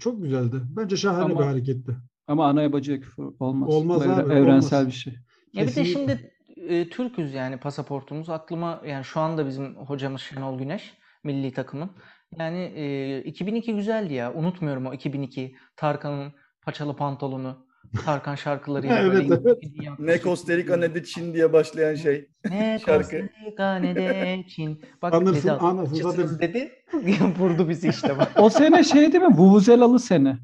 Çok 0.00 0.22
güzeldi. 0.22 0.56
Bence 0.76 0.96
şahane 0.96 1.24
Ama- 1.24 1.40
bir 1.40 1.44
hareketti. 1.44 1.96
Ama 2.28 2.46
anaya 2.48 2.72
bacıya 2.72 3.00
küfür 3.00 3.24
olmaz. 3.40 3.68
Olmaz 3.74 4.02
evre- 4.02 4.22
abi, 4.22 4.32
Evrensel 4.34 4.78
olmaz. 4.78 4.92
bir 4.92 4.96
şey. 4.96 5.14
Ya 5.52 5.66
bir 5.66 5.76
de 5.76 5.84
şimdi 5.84 6.30
e, 6.68 6.88
Türk'üz 6.90 7.34
yani 7.34 7.56
pasaportumuz. 7.56 8.30
Aklıma 8.30 8.82
yani 8.86 9.04
şu 9.04 9.20
anda 9.20 9.46
bizim 9.46 9.76
hocamız 9.76 10.20
Şenol 10.20 10.58
Güneş 10.58 10.94
milli 11.24 11.52
takımın. 11.52 11.90
Yani 12.38 12.58
e, 12.76 13.18
2002 13.22 13.74
güzeldi 13.74 14.14
ya. 14.14 14.32
Unutmuyorum 14.34 14.86
o 14.86 14.94
2002 14.94 15.54
Tarkan'ın 15.76 16.32
paçalı 16.62 16.96
pantolonu. 16.96 17.66
Tarkan 18.04 18.34
şarkılarıyla 18.34 18.98
Evet, 18.98 19.12
böyle 19.30 19.34
evet. 19.44 19.62
Dünya 19.62 19.96
Ne 19.98 20.18
Costa 20.20 20.56
Rica 20.56 20.76
ne 20.76 20.94
de 20.94 21.04
Çin 21.04 21.34
diye 21.34 21.52
başlayan 21.52 21.94
şey. 21.94 22.28
Ne 22.50 22.78
şarkı. 22.86 23.10
Costa 23.10 23.50
Rica 23.50 23.74
ne 23.74 23.96
de 23.96 24.44
Çin. 24.48 24.82
Bak 25.02 25.14
Anırsın, 25.14 25.48
dedi 25.86 25.96
"Çıtırız" 25.96 26.32
satayım. 26.32 26.40
dedi. 26.40 26.72
Vurdu 27.38 27.68
bizi 27.68 27.88
işte 27.88 28.18
bak. 28.18 28.32
O 28.38 28.50
sene 28.50 28.84
şey 28.84 29.12
değil 29.12 29.24
mi? 29.24 29.36
Vuvuzelalı 29.36 29.98
sene. 30.00 30.38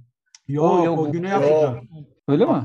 Yok 0.49 0.85
yok, 0.87 0.99
o 0.99 1.13
Güney. 1.13 1.33
Afrika. 1.33 1.81
Öyle 2.29 2.45
mi? 2.47 2.65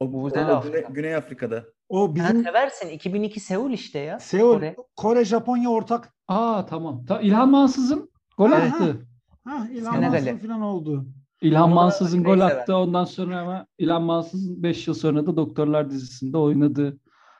O, 0.00 0.12
Bu 0.12 0.22
o 0.24 0.28
Güney 0.28 0.44
Güney, 0.44 0.54
Afrika. 0.56 0.88
Güney 0.92 1.14
Afrika'da. 1.14 1.64
O 1.88 2.06
Sen 2.06 2.14
bizim 2.14 2.44
seversin 2.44 2.88
2002 2.88 3.40
Seul 3.40 3.70
işte 3.70 3.98
ya. 3.98 4.18
Seul, 4.20 4.54
Kore. 4.54 4.76
Kore, 4.96 5.24
Japonya 5.24 5.70
ortak. 5.70 6.14
Aa 6.28 6.66
tamam. 6.66 7.04
Ta 7.04 7.20
İlhan 7.20 7.50
Mansız'ın 7.50 8.10
gol 8.38 8.52
Evet. 8.52 8.72
attı. 8.74 9.06
Ha, 9.44 9.68
İlhan 9.72 9.94
Senegal'e. 9.94 10.32
Mansur 10.32 10.48
falan 10.48 10.60
oldu. 10.62 11.06
İlhan 11.40 11.66
Onu 11.68 11.74
Mansız'ın 11.74 12.24
gol 12.24 12.40
attı. 12.40 12.76
Ondan 12.76 13.04
sonra 13.04 13.40
ama 13.40 13.66
İlhan 13.78 14.02
Mansız'ın 14.02 14.62
5 14.62 14.86
yıl 14.88 14.94
sonra 14.94 15.26
da 15.26 15.36
Doktorlar 15.36 15.90
dizisinde 15.90 16.38
oynadı. 16.38 16.98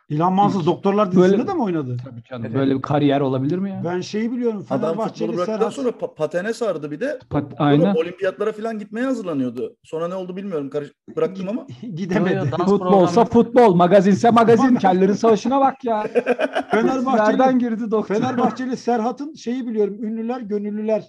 İlhan 0.08 0.32
Mansur 0.32 0.60
İlk- 0.60 0.66
Doktorlar 0.66 1.12
dizisinde 1.12 1.32
Böyle- 1.38 1.48
de 1.48 1.52
mi 1.54 1.62
oynadı? 1.62 1.96
Tabii 2.04 2.22
canım. 2.22 2.44
Evet. 2.46 2.54
Böyle 2.56 2.76
bir 2.76 2.82
kariyer 2.82 3.20
olabilir 3.20 3.58
mi 3.58 3.70
ya? 3.70 3.82
Ben 3.84 4.00
şeyi 4.00 4.32
biliyorum. 4.32 4.66
Adam 4.70 4.80
Fenerbahçeli 4.80 5.28
bıraktıktan 5.28 5.56
Serhat. 5.58 5.72
sonra 5.74 5.88
pa- 5.88 6.14
patene 6.14 6.52
sardı 6.52 6.90
bir 6.90 7.00
de. 7.00 7.18
Pat- 7.30 7.54
Aynen. 7.58 7.94
Olimpiyatlara 7.94 8.52
falan 8.52 8.78
gitmeye 8.78 9.06
hazırlanıyordu. 9.06 9.76
Sonra 9.84 10.08
ne 10.08 10.14
oldu 10.14 10.36
bilmiyorum. 10.36 10.70
Karış 10.70 10.88
bıraktım 11.16 11.46
ama. 11.48 11.66
Gidemedi. 11.94 12.34
Yo, 12.34 12.44
yo, 12.44 12.64
Futbolsa 12.66 13.24
programı- 13.24 13.28
futbol, 13.44 13.74
magazinse 13.74 14.30
magazin. 14.30 14.74
Kellerin 14.76 15.12
savaşına 15.12 15.60
bak 15.60 15.84
ya. 15.84 16.02
Fenerbahçeli, 16.70 17.16
Nereden 17.38 17.58
girdi 17.58 17.90
doktor? 17.90 18.14
Fenerbahçeli 18.14 18.76
Serhat'ın 18.76 19.34
şeyi 19.34 19.66
biliyorum. 19.66 20.04
Ünlüler, 20.04 20.40
gönüllüler 20.40 21.04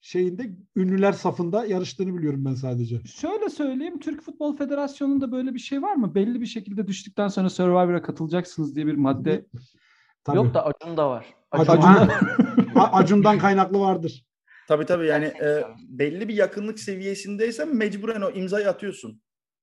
şeyinde 0.00 0.50
ünlüler 0.76 1.12
safında 1.12 1.64
yarıştığını 1.66 2.16
biliyorum 2.18 2.44
ben 2.44 2.54
sadece. 2.54 3.00
Şöyle 3.04 3.48
söyleyeyim, 3.50 3.98
Türk 4.00 4.22
Futbol 4.22 4.56
Federasyonu'nda 4.56 5.32
böyle 5.32 5.54
bir 5.54 5.58
şey 5.58 5.82
var 5.82 5.94
mı? 5.94 6.14
Belli 6.14 6.40
bir 6.40 6.46
şekilde 6.46 6.86
düştükten 6.86 7.28
sonra 7.28 7.50
Survivor'a 7.50 8.02
katılacaksınız 8.02 8.76
diye 8.76 8.86
bir 8.86 8.94
madde. 8.96 9.46
Tabii. 10.24 10.36
Yok 10.36 10.54
da 10.54 10.66
Acun 10.66 10.96
da 10.96 11.10
var. 11.10 11.26
Acun, 11.50 11.72
Acun- 11.72 12.10
Acun'dan 12.74 13.38
kaynaklı 13.38 13.78
vardır. 13.80 14.24
Tabii 14.68 14.86
tabii 14.86 15.06
yani 15.06 15.24
e, 15.24 15.64
belli 15.88 16.28
bir 16.28 16.34
yakınlık 16.34 16.78
seviyesindeysen 16.78 17.76
mecburen 17.76 18.20
o 18.20 18.30
imzayı 18.30 18.68
atıyorsun. 18.68 19.20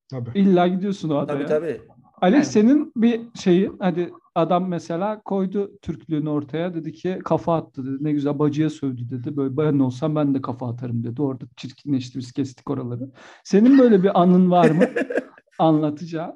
Tabii. 0.10 0.30
İlla 0.40 0.68
gidiyorsun 0.68 1.10
o 1.10 1.28
Tabii 1.28 1.44
adaya. 1.44 1.60
tabii. 1.60 1.82
Alex 2.22 2.34
Yani- 2.36 2.46
senin 2.46 2.92
bir 2.96 3.22
şeyi 3.36 3.72
hadi 3.80 4.12
adam 4.38 4.68
mesela 4.68 5.22
koydu 5.22 5.72
Türklüğünü 5.82 6.30
ortaya 6.30 6.74
dedi 6.74 6.94
ki 6.94 7.20
kafa 7.26 7.58
attı 7.58 7.86
dedi. 7.86 8.04
Ne 8.04 8.12
güzel 8.12 8.40
bacıya 8.40 8.70
sövdü 8.70 9.10
dedi. 9.10 9.38
Böyle 9.38 9.58
ben 9.58 9.80
olsam 9.80 10.16
ben 10.16 10.36
de 10.36 10.42
kafa 10.42 10.70
atarım 10.70 11.04
dedi. 11.04 11.22
Orada 11.22 11.46
çirkinleşti 11.58 12.20
biz 12.20 12.32
kestik 12.32 12.70
oraları. 12.70 13.12
Senin 13.44 13.80
böyle 13.80 14.04
bir 14.04 14.22
anın 14.22 14.52
var 14.52 14.70
mı? 14.70 14.84
Anlatacağım. 15.60 16.36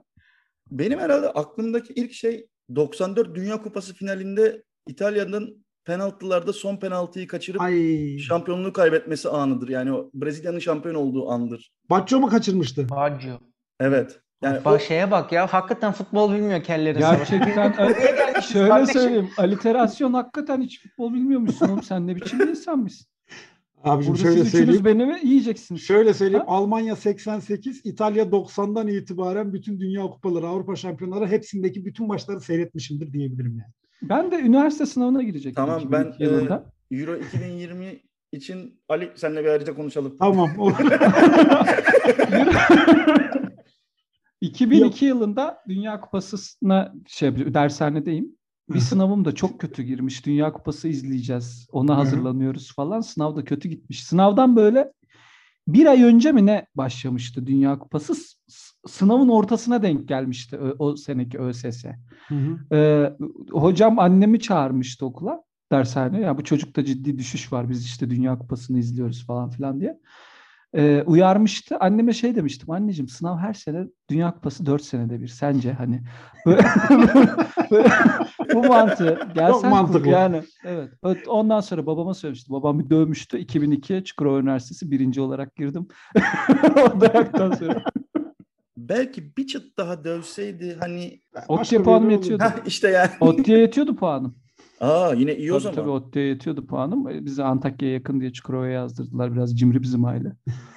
Benim 0.71 0.99
herhalde 0.99 1.29
aklımdaki 1.29 1.93
ilk 1.93 2.13
şey 2.13 2.47
94 2.75 3.35
Dünya 3.35 3.61
Kupası 3.61 3.93
finalinde 3.93 4.63
İtalya'nın 4.87 5.65
penaltılarda 5.85 6.53
son 6.53 6.77
penaltıyı 6.77 7.27
kaçırıp 7.27 7.61
Ay. 7.61 8.17
şampiyonluğu 8.17 8.73
kaybetmesi 8.73 9.29
anıdır. 9.29 9.69
Yani 9.69 9.93
o 9.93 10.11
Brezilya'nın 10.13 10.59
şampiyon 10.59 10.95
olduğu 10.95 11.29
andır. 11.29 11.71
Baccio 11.89 12.19
mu 12.19 12.27
kaçırmıştı? 12.27 12.89
Baggio. 12.89 13.39
Evet. 13.79 14.21
Yani 14.41 14.59
o, 14.59 14.65
Bak 14.65 14.81
şeye 14.81 15.11
bak 15.11 15.31
ya 15.31 15.47
hakikaten 15.53 15.91
futbol 15.91 16.33
bilmiyor 16.33 16.63
kellerin. 16.63 16.99
Gerçekten 16.99 17.71
şöyle 18.41 18.69
kardeşim. 18.69 19.01
söyleyeyim. 19.01 19.29
Aliterasyon 19.37 20.13
hakikaten 20.13 20.61
hiç 20.61 20.81
futbol 20.83 21.13
bilmiyormuşsun 21.13 21.69
oğlum. 21.69 21.83
Sen 21.83 22.07
ne 22.07 22.15
biçim 22.15 22.39
bir 22.39 22.47
insan 22.47 22.79
mısın? 22.79 23.07
Abicim 23.83 24.13
Burada 24.13 24.23
şöyle 24.23 24.43
siz 24.43 24.51
söyleyeyim. 24.51 24.85
beni 24.85 25.05
mi 25.05 25.19
yiyeceksiniz? 25.23 25.81
Şöyle 25.81 26.13
söyleyeyim. 26.13 26.45
Ha? 26.47 26.53
Almanya 26.55 26.95
88, 26.95 27.81
İtalya 27.83 28.23
90'dan 28.23 28.87
itibaren 28.87 29.53
bütün 29.53 29.79
dünya 29.79 30.03
kupaları, 30.03 30.47
Avrupa 30.47 30.75
şampiyonları 30.75 31.27
hepsindeki 31.27 31.85
bütün 31.85 32.07
maçları 32.07 32.41
seyretmişimdir 32.41 33.13
diyebilirim 33.13 33.51
yani. 33.51 33.73
Ben 34.01 34.31
de 34.31 34.35
üniversite 34.35 34.85
sınavına 34.85 35.23
girecektim. 35.23 35.65
Tamam, 35.65 35.79
2002 35.79 36.19
ben, 36.19 36.25
yılında. 36.25 36.65
Euro 36.91 37.15
2020 37.15 37.99
için 38.31 38.79
Ali 38.89 39.11
seninle 39.15 39.43
bir 39.43 39.49
ayrıca 39.49 39.75
konuşalım. 39.75 40.15
Tamam. 40.19 40.59
olur. 40.59 40.73
2002 44.41 45.05
yılında 45.05 45.57
Dünya 45.67 46.01
Kupası'na 46.01 46.93
şey 47.07 47.53
dershanedeyim. 47.53 48.35
Bir 48.69 48.79
sınavım 48.79 49.25
da 49.25 49.35
çok 49.35 49.59
kötü 49.59 49.83
girmiş. 49.83 50.25
Dünya 50.25 50.53
Kupası 50.53 50.87
izleyeceğiz. 50.87 51.67
Ona 51.71 51.97
hazırlanıyoruz 51.97 52.75
falan. 52.75 53.01
Sınav 53.01 53.35
da 53.35 53.43
kötü 53.43 53.69
gitmiş. 53.69 54.03
Sınavdan 54.03 54.55
böyle 54.55 54.91
bir 55.67 55.85
ay 55.85 56.03
önce 56.03 56.31
mi 56.31 56.45
ne 56.45 56.67
başlamıştı 56.75 57.47
Dünya 57.47 57.79
Kupası? 57.79 58.13
Sınavın 58.87 59.29
ortasına 59.29 59.83
denk 59.83 60.07
gelmişti 60.07 60.57
o, 60.57 60.85
o 60.85 60.95
seneki 60.95 61.39
ÖSS. 61.39 61.85
Hı 62.27 62.35
hı. 62.35 62.75
Ee, 62.75 63.13
hocam 63.51 63.99
annemi 63.99 64.39
çağırmıştı 64.39 65.05
okula 65.05 65.43
dershane. 65.71 66.21
Ya 66.21 66.37
bu 66.37 66.43
çocukta 66.43 66.85
ciddi 66.85 67.17
düşüş 67.17 67.53
var. 67.53 67.69
Biz 67.69 67.85
işte 67.85 68.09
Dünya 68.09 68.37
Kupası'nı 68.37 68.79
izliyoruz 68.79 69.25
falan 69.25 69.49
filan 69.49 69.81
diye. 69.81 69.99
Ee, 70.73 71.03
uyarmıştı. 71.05 71.77
Anneme 71.77 72.13
şey 72.13 72.35
demiştim. 72.35 72.71
Anneciğim 72.71 73.07
sınav 73.09 73.37
her 73.37 73.53
sene 73.53 73.85
Dünya 74.09 74.31
Kupası 74.31 74.65
4 74.65 74.83
senede 74.83 75.21
bir. 75.21 75.27
Sence 75.27 75.73
hani 75.73 76.03
böyle, 76.45 76.61
böyle 77.71 77.89
bu 78.53 78.63
mantığı 78.63 79.19
gelsen 79.35 79.61
kur 79.61 79.67
mantıklı. 79.67 80.09
yani. 80.09 80.43
Evet. 80.63 80.89
Evet, 81.03 81.27
Ondan 81.27 81.59
sonra 81.59 81.85
babama 81.85 82.13
söylemiştim. 82.13 82.53
Babam 82.53 82.79
bir 82.79 82.89
dövmüştü. 82.89 83.37
2002'ye 83.37 84.03
Çukurova 84.03 84.39
Üniversitesi 84.39 84.91
birinci 84.91 85.21
olarak 85.21 85.55
girdim. 85.55 85.87
o 86.75 87.01
dayaktan 87.01 87.51
sonra. 87.51 87.83
Belki 88.77 89.37
bir 89.37 89.47
çıt 89.47 89.77
daha 89.77 90.03
dövseydi 90.03 90.77
hani 90.79 91.19
bir 91.71 91.83
puanım 91.83 92.09
yetiyordu. 92.09 92.43
Heh, 92.43 92.67
işte 92.67 92.87
yani. 92.89 93.09
ODTÜ'ye 93.19 93.57
yetiyordu 93.59 93.95
puanım. 93.95 94.35
Aa 94.81 95.13
yine 95.13 95.35
iyi 95.35 95.51
o 95.53 95.55
Tabii 95.55 95.63
zaman. 95.63 95.75
tabii 95.75 95.89
ODTÜ'ye 95.89 96.25
yetiyordu 96.27 96.65
puanım. 96.67 97.09
E, 97.09 97.25
Bizi 97.25 97.43
Antakya'ya 97.43 97.93
yakın 97.93 98.19
diye 98.21 98.33
Çukurova'ya 98.33 98.71
yazdırdılar. 98.71 99.33
Biraz 99.33 99.59
cimri 99.59 99.81
bizim 99.81 100.05
aile. 100.05 100.31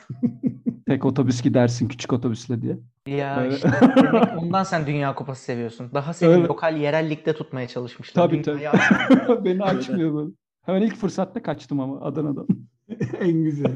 Tek 0.89 1.05
otobüs 1.05 1.43
gidersin 1.43 1.89
küçük 1.89 2.13
otobüsle 2.13 2.63
diye. 2.63 2.79
Ya 3.07 3.43
Evet. 3.43 3.53
işte 3.57 3.71
demek 3.97 4.43
ondan 4.43 4.63
sen 4.63 4.87
Dünya 4.87 5.15
Kupası 5.15 5.43
seviyorsun. 5.45 5.91
Daha 5.95 6.13
seni 6.13 6.31
Öyle. 6.31 6.43
lokal 6.47 6.77
yerel 6.77 7.11
ligde 7.11 7.33
tutmaya 7.33 7.69
çalışmışlar. 7.69 8.23
Tabii, 8.23 8.45
Dünyayı 8.45 8.79
tabii. 9.27 9.45
Beni 9.45 9.63
açmıyor 9.63 10.15
böyle. 10.15 10.31
Hemen 10.63 10.83
ilk 10.83 10.97
fırsatta 10.97 11.43
kaçtım 11.43 11.81
ama 11.81 12.01
Adana'dan. 12.01 12.47
en 13.21 13.43
güzel. 13.45 13.73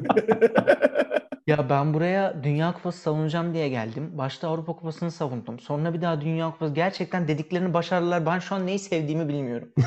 Ya 1.49 1.71
ben 1.71 1.95
buraya 1.95 2.45
Dünya 2.45 2.73
Kupası 2.73 2.99
savunacağım 2.99 3.55
diye 3.55 3.69
geldim. 3.69 4.11
Başta 4.19 4.49
Avrupa 4.49 4.73
Kupası'nı 4.73 5.11
savundum. 5.11 5.59
Sonra 5.61 5.95
bir 5.95 6.01
daha 6.03 6.21
Dünya 6.21 6.51
Kupası. 6.51 6.75
Gerçekten 6.75 7.29
dediklerini 7.29 7.75
başardılar. 7.75 8.27
Ben 8.27 8.39
şu 8.39 8.55
an 8.55 8.67
neyi 8.67 8.79
sevdiğimi 8.79 9.29
bilmiyorum. 9.29 9.69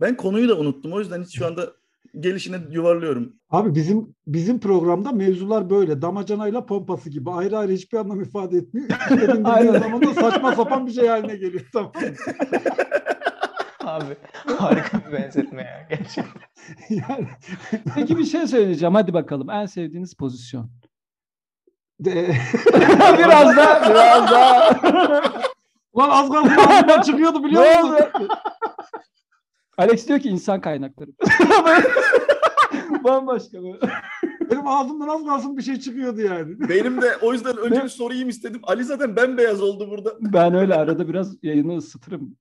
Ben 0.00 0.16
konuyu 0.16 0.48
da 0.48 0.58
unuttum. 0.58 0.92
O 0.92 1.00
yüzden 1.00 1.22
hiç 1.22 1.38
şu 1.38 1.46
anda 1.46 1.72
gelişine 2.20 2.56
yuvarlıyorum. 2.70 3.32
Abi 3.50 3.74
bizim 3.74 4.14
bizim 4.26 4.60
programda 4.60 5.12
mevzular 5.12 5.70
böyle 5.70 6.02
damacanayla 6.02 6.66
pompası 6.66 7.10
gibi 7.10 7.30
ayrı 7.30 7.58
ayrı 7.58 7.72
hiçbir 7.72 7.98
anlam 7.98 8.20
ifade 8.20 8.56
etmiyor. 8.56 8.88
İkisini 8.90 9.20
bindirdiğin 9.20 9.44
Aynen. 9.44 9.80
zaman 9.80 10.02
da 10.02 10.14
saçma 10.14 10.54
sapan 10.54 10.86
bir 10.86 10.92
şey 10.92 11.08
haline 11.08 11.36
geliyor. 11.36 11.64
Tamam. 11.72 11.92
Abi 13.86 14.16
harika 14.58 14.98
bir 15.06 15.12
benzetme 15.12 15.62
ya 15.62 15.86
gerçekten. 15.90 16.42
yani 16.90 17.28
Peki 17.94 18.18
bir 18.18 18.24
şey 18.24 18.46
söyleyeceğim. 18.46 18.94
Hadi 18.94 19.14
bakalım. 19.14 19.50
En 19.50 19.66
sevdiğiniz 19.66 20.14
pozisyon. 20.16 20.70
de, 22.00 22.28
biraz 23.18 23.56
daha, 23.56 23.90
biraz 23.90 24.30
daha. 24.30 24.70
Lan 25.98 26.10
az 26.10 26.30
kalsın 26.32 26.56
ağzımdan 26.68 27.02
çıkıyordu 27.02 27.44
biliyor 27.44 27.62
ne 27.62 27.82
musun? 27.82 27.94
oldu? 27.94 28.28
Alex 29.78 30.08
diyor 30.08 30.20
ki 30.20 30.28
insan 30.28 30.60
kaynakları. 30.60 31.10
Bambaşka 33.04 33.62
böyle. 33.62 33.78
Benim 34.50 34.66
ağzımdan 34.66 35.08
az 35.08 35.24
kalsın 35.26 35.56
bir 35.56 35.62
şey 35.62 35.80
çıkıyordu 35.80 36.20
yani. 36.20 36.68
Benim 36.68 37.02
de 37.02 37.16
o 37.22 37.32
yüzden 37.32 37.56
önce 37.56 37.84
bir 37.84 37.88
sorayım 37.88 38.28
istedim. 38.28 38.60
Ali 38.62 38.84
zaten 38.84 39.16
bembeyaz 39.16 39.62
oldu 39.62 39.90
burada. 39.90 40.10
Ben 40.20 40.54
öyle 40.54 40.74
arada 40.74 41.08
biraz 41.08 41.36
yayını 41.42 41.76
ısıtırım. 41.76 42.36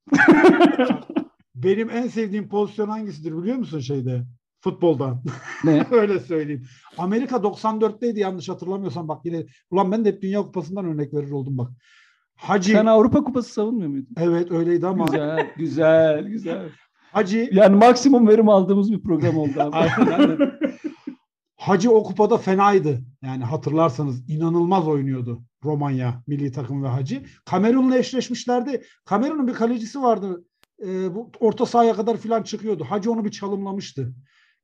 Benim 1.63 1.89
en 1.89 2.07
sevdiğim 2.07 2.49
pozisyon 2.49 2.89
hangisidir 2.89 3.37
biliyor 3.37 3.57
musun 3.57 3.79
şeyde? 3.79 4.23
Futboldan. 4.61 5.23
Ne? 5.63 5.85
Öyle 5.91 6.19
söyleyeyim. 6.19 6.65
Amerika 6.97 7.35
94'teydi 7.35 8.19
yanlış 8.19 8.49
hatırlamıyorsam 8.49 9.07
bak 9.07 9.25
yine 9.25 9.45
ulan 9.71 9.91
ben 9.91 10.05
de 10.05 10.09
hep 10.09 10.21
Dünya 10.21 10.41
Kupası'ndan 10.41 10.85
örnek 10.85 11.13
verir 11.13 11.31
oldum 11.31 11.57
bak. 11.57 11.71
Hacı 12.35 12.71
Sen 12.71 12.85
Avrupa 12.85 13.23
Kupası 13.23 13.53
savunmuyor 13.53 13.89
muydun? 13.89 14.07
evet 14.17 14.51
öyleydi 14.51 14.87
ama 14.87 15.05
Güzel, 15.05 15.53
güzel, 15.57 16.23
güzel. 16.27 16.69
Hacı 17.11 17.49
Yani 17.51 17.75
maksimum 17.75 18.27
verim 18.27 18.49
aldığımız 18.49 18.91
bir 18.91 19.03
program 19.03 19.37
oldu 19.37 19.53
abi. 19.57 19.75
Aynen. 19.75 20.51
Hacı 21.57 21.91
o 21.91 22.03
kupada 22.03 22.37
fenaydı. 22.37 23.01
Yani 23.21 23.43
hatırlarsanız 23.43 24.29
inanılmaz 24.29 24.87
oynuyordu 24.87 25.43
Romanya 25.63 26.23
milli 26.27 26.51
takım 26.51 26.83
ve 26.83 26.87
Hacı. 26.87 27.23
Kamerun'la 27.45 27.97
eşleşmişlerdi. 27.97 28.81
Kamerun'un 29.05 29.47
bir 29.47 29.53
kalecisi 29.53 30.01
vardı. 30.01 30.43
Ee, 30.81 31.15
bu 31.15 31.31
orta 31.39 31.65
sahaya 31.65 31.93
kadar 31.93 32.17
filan 32.17 32.43
çıkıyordu. 32.43 32.83
Hacı 32.89 33.11
onu 33.11 33.25
bir 33.25 33.31
çalımlamıştı. 33.31 34.13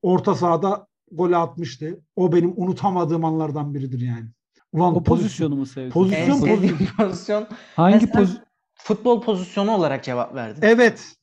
Orta 0.02 0.34
sahada 0.34 0.86
gol 1.12 1.32
atmıştı. 1.32 2.00
O 2.16 2.32
benim 2.32 2.52
unutamadığım 2.56 3.24
anlardan 3.24 3.74
biridir 3.74 4.00
yani. 4.00 4.26
Ulan 4.72 4.96
O 4.96 5.02
pozisyonu 5.02 5.56
mu 5.56 5.66
sevdin? 5.66 5.90
Pozisyon- 5.90 6.16
En 6.22 6.30
pozisyon. 6.30 6.56
sevdiğim 6.56 6.78
pozisyon 6.96 7.46
Hangi 7.76 8.06
pozisyon? 8.12 8.44
futbol 8.74 9.20
pozisyonu 9.22 9.70
olarak 9.70 10.04
cevap 10.04 10.34
verdin. 10.34 10.60
Evet. 10.62 11.16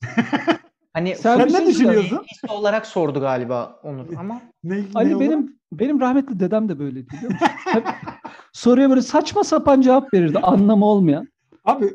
Hani 0.92 1.16
Sen 1.16 1.38
ne 1.52 1.66
düşünüyorsun? 1.66 2.24
his 2.32 2.50
olarak 2.50 2.86
sordu 2.86 3.20
galiba 3.20 3.80
Onur 3.82 4.06
ama 4.18 4.40
Ne, 4.64 4.82
Ali 4.94 5.14
ne 5.16 5.20
benim 5.20 5.56
benim 5.72 6.00
rahmetli 6.00 6.40
dedem 6.40 6.68
de 6.68 6.78
böyleydi 6.78 7.06
biliyor 7.12 7.32
musun? 7.32 7.48
Soruya 8.52 8.90
böyle 8.90 9.02
saçma 9.02 9.44
sapan 9.44 9.80
cevap 9.80 10.14
verirdi 10.14 10.38
anlamı 10.38 10.84
olmayan. 10.86 11.28
Abi 11.68 11.94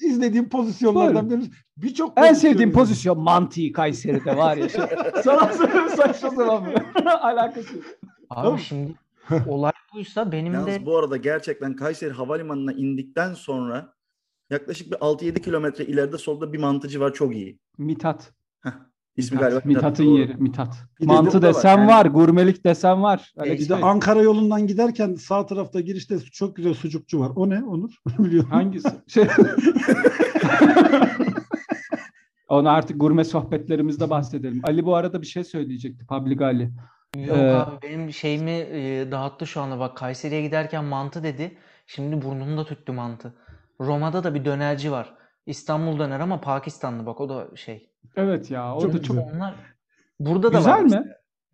izlediğim 0.00 0.48
pozisyonlardan 0.48 1.30
biri. 1.30 1.40
Birçok 1.76 2.12
En 2.16 2.32
sevdiğim 2.32 2.72
pozisyon 2.72 3.20
mantığı 3.20 3.72
Kayseri'de 3.72 4.36
var 4.36 4.56
ya. 4.56 4.68
Şey, 4.68 4.80
sana 5.24 5.52
saçma 5.96 6.30
sapan. 6.30 6.74
Alakası 7.06 7.76
yok. 7.76 7.84
abi 8.30 8.44
Tamam. 8.44 8.58
şimdi 8.58 8.94
olay 9.48 9.72
buysa 9.94 10.32
benim 10.32 10.52
Yalnız 10.52 10.66
de 10.66 10.86
bu 10.86 10.98
arada 10.98 11.16
gerçekten 11.16 11.76
Kayseri 11.76 12.12
Havalimanı'na 12.12 12.72
indikten 12.72 13.34
sonra 13.34 13.92
yaklaşık 14.50 14.90
bir 14.90 14.96
6-7 14.96 15.40
kilometre 15.42 15.84
ileride 15.84 16.18
solda 16.18 16.52
bir 16.52 16.58
mantıcı 16.58 17.00
var 17.00 17.12
çok 17.12 17.34
iyi. 17.34 17.58
Mithat. 17.78 18.32
İsmi 19.20 19.34
Mithat. 19.34 19.50
galiba 19.50 19.68
Mithat'ın 19.68 20.04
Doğru. 20.06 20.18
yeri. 20.18 20.34
Mithat. 20.36 20.74
Bir 21.00 21.06
Mantı 21.06 21.38
de 21.38 21.42
da 21.42 21.48
var. 21.48 21.54
desen 21.54 21.78
Yani- 21.78 21.88
var. 21.90 22.06
Gurmelik 22.06 22.64
desen 22.64 23.02
var. 23.02 23.32
Alex 23.38 23.60
Bir 23.60 23.68
de. 23.68 23.74
Ankara 23.74 24.22
yolundan 24.22 24.66
giderken 24.66 25.14
sağ 25.14 25.46
tarafta 25.46 25.80
girişte 25.80 26.18
çok 26.18 26.56
güzel 26.56 26.74
sucukçu 26.74 27.20
var. 27.20 27.32
O 27.36 27.50
ne 27.50 27.62
Onur? 27.64 27.90
Biliyor 28.18 28.44
musun? 28.44 28.50
Hangisi? 28.56 28.88
Şey... 29.08 29.24
Onu 32.48 32.70
artık 32.70 33.00
gurme 33.00 33.24
sohbetlerimizde 33.24 34.10
bahsedelim. 34.10 34.60
Ali 34.64 34.84
bu 34.84 34.96
arada 34.96 35.22
bir 35.22 35.26
şey 35.26 35.44
söyleyecekti. 35.44 36.06
Public 36.06 36.44
Ali. 36.44 36.62
yok 37.16 37.36
Ee, 37.38 37.50
abi 37.50 37.82
benim 37.82 38.12
şeyimi 38.12 38.50
e, 38.50 39.08
dağıttı 39.10 39.46
şu 39.46 39.60
anda 39.60 39.78
bak 39.78 39.96
Kayseri'ye 39.96 40.42
giderken 40.42 40.84
mantı 40.84 41.22
dedi. 41.22 41.58
Şimdi 41.86 42.22
burnumda 42.22 42.64
tüttü 42.64 42.92
mantı. 42.92 43.34
Roma'da 43.80 44.24
da 44.24 44.34
bir 44.34 44.44
dönerci 44.44 44.92
var. 44.92 45.14
İstanbul 45.46 45.98
döner 45.98 46.20
ama 46.20 46.40
Pakistanlı 46.40 47.06
bak 47.06 47.20
o 47.20 47.28
da 47.28 47.48
şey. 47.56 47.89
Evet 48.16 48.50
ya 48.50 48.76
o 48.76 48.80
Çok 48.80 48.92
da 48.92 49.02
çok 49.02 49.16
güzel. 49.16 49.34
Onlar 49.34 49.54
burada 50.20 50.52
da 50.52 50.58
güzel 50.58 50.72
var 50.72 50.80
mi? 50.80 50.88
mesela 50.88 51.04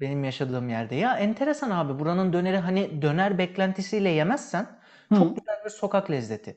benim 0.00 0.24
yaşadığım 0.24 0.68
yerde. 0.68 0.94
Ya 0.94 1.18
enteresan 1.18 1.70
abi 1.70 1.98
buranın 1.98 2.32
döneri 2.32 2.56
hani 2.58 3.02
döner 3.02 3.38
beklentisiyle 3.38 4.08
yemezsen 4.08 4.66
Hı. 5.08 5.14
çok 5.14 5.36
güzel 5.36 5.56
bir 5.64 5.70
sokak 5.70 6.10
lezzeti. 6.10 6.56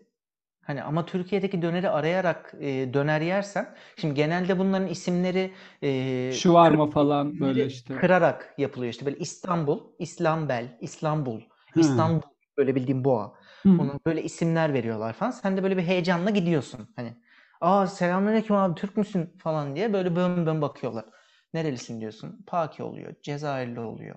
Hani 0.61 0.83
ama 0.83 1.05
Türkiye'deki 1.05 1.61
döneri 1.61 1.89
arayarak 1.89 2.53
e, 2.59 2.93
döner 2.93 3.21
yersen 3.21 3.75
şimdi 3.97 4.13
genelde 4.13 4.59
bunların 4.59 4.87
isimleri 4.87 5.53
e, 5.83 6.31
Şuvarma 6.33 6.89
falan 6.89 7.39
böyle 7.39 7.65
işte. 7.65 7.93
kırarak 7.95 8.53
yapılıyor 8.57 8.93
işte 8.93 9.05
böyle 9.05 9.17
İstanbul, 9.17 9.79
İslambel, 9.99 10.77
İstanbul, 10.81 11.41
Hı. 11.73 11.79
İstanbul 11.79 12.21
böyle 12.57 12.75
bildiğim 12.75 13.03
boğa. 13.03 13.33
Hı. 13.63 13.69
Ona 13.69 13.99
böyle 14.05 14.23
isimler 14.23 14.73
veriyorlar 14.73 15.13
falan. 15.13 15.31
Sen 15.31 15.57
de 15.57 15.63
böyle 15.63 15.77
bir 15.77 15.83
heyecanla 15.83 16.29
gidiyorsun 16.29 16.87
hani. 16.95 17.13
Aa 17.61 17.87
selamünaleyküm 17.87 18.55
abi 18.55 18.75
Türk 18.75 18.97
müsün 18.97 19.37
falan 19.37 19.75
diye 19.75 19.93
böyle 19.93 20.15
bön 20.15 20.45
bön 20.45 20.61
bakıyorlar. 20.61 21.05
Nerelisin 21.53 22.01
diyorsun. 22.01 22.43
Paki 22.47 22.83
oluyor. 22.83 23.13
Cezayirli 23.23 23.79
oluyor. 23.79 24.15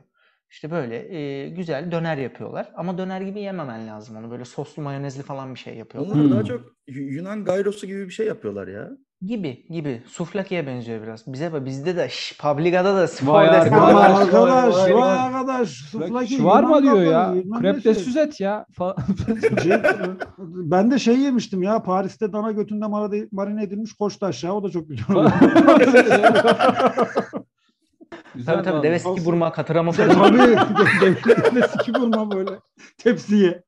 İşte 0.51 0.71
böyle 0.71 1.17
e, 1.17 1.49
güzel 1.49 1.93
döner 1.93 2.17
yapıyorlar. 2.17 2.73
Ama 2.77 2.99
döner 2.99 3.21
gibi 3.21 3.41
yememen 3.41 3.89
lazım 3.89 4.17
onu. 4.17 4.31
Böyle 4.31 4.45
soslu 4.45 4.83
mayonezli 4.83 5.23
falan 5.23 5.55
bir 5.55 5.59
şey 5.61 5.77
yapıyorlar. 5.77 6.15
Onlar 6.15 6.25
Hmm. 6.25 6.31
daha 6.31 6.45
çok 6.45 6.61
Y- 6.87 7.03
Yunan 7.03 7.45
gyrosu 7.45 7.87
gibi 7.87 8.07
bir 8.07 8.13
şey 8.13 8.27
yapıyorlar 8.27 8.69
ya. 8.69 8.91
Gibi 9.27 9.67
gibi. 9.71 10.03
Suflakiye 10.07 10.67
benziyor 10.67 11.03
biraz. 11.03 11.27
Bize 11.27 11.53
bak 11.53 11.65
bizde 11.67 11.97
de 11.97 12.09
şş, 12.09 12.39
Publica'da 12.39 12.97
da 12.97 13.09
spor 13.09 13.35
Vay 13.35 13.49
Ama 13.49 13.57
arkadaş, 13.59 13.95
var. 13.95 14.21
arkadaş, 14.21 14.75
vay, 14.75 14.95
vay, 14.95 15.19
arkadaş. 15.19 15.69
Suflaki 15.69 16.35
Şuvarma 16.37 16.77
Yunan 16.77 16.83
diyor 16.83 17.13
ya. 17.13 17.35
Krep 17.61 17.77
de 17.85 17.95
şey. 17.95 18.05
süzet 18.05 18.41
ya. 18.41 18.67
Şey, 19.63 19.73
ben 20.39 20.91
de 20.91 20.99
şey 20.99 21.19
yemiştim 21.19 21.63
ya 21.63 21.83
Paris'te 21.83 22.33
dana 22.33 22.53
götünde 22.53 22.87
marine, 23.33 23.63
edilmiş 23.63 23.93
koçtu 23.93 24.27
aşağı 24.27 24.55
o 24.55 24.63
da 24.65 24.71
çok 24.71 24.89
güzel. 24.89 25.05
Güzel 28.35 28.55
Tabii 28.55 28.65
tabii 28.65 28.75
vallahi. 28.75 28.83
deve 28.83 28.99
siki 28.99 29.25
burma 29.25 29.53
katırama 29.53 29.93
Tabii 29.93 30.13
falan. 30.15 30.35
devletine 30.39 31.69
siki 31.69 32.01
vurma 32.01 32.31
böyle 32.31 32.51
tepsiye. 32.99 33.63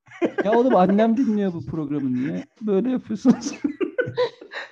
Ya 0.44 0.52
oğlum 0.52 0.76
annem 0.76 1.16
dinliyor 1.16 1.52
bu 1.52 1.66
programı 1.66 2.14
niye? 2.14 2.44
Böyle 2.62 2.90
yapıyorsunuz. 2.90 3.52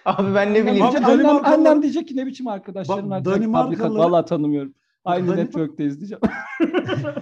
Abi 0.04 0.34
ben 0.34 0.54
ne 0.54 0.62
bileyim. 0.66 0.82
Abi 0.82 0.98
annem, 0.98 1.44
annem 1.44 1.82
diyecek 1.82 2.08
ki 2.08 2.16
ne 2.16 2.26
biçim 2.26 2.46
arkadaşlarım 2.48 3.10
Bak. 3.10 3.24
Danimarkalı- 3.24 3.98
valla 3.98 4.24
tanımıyorum. 4.24 4.74
Aynı 5.04 5.26
Danimark- 5.26 5.36
network'teyiz 5.36 5.98
diyeceğim. 6.00 6.20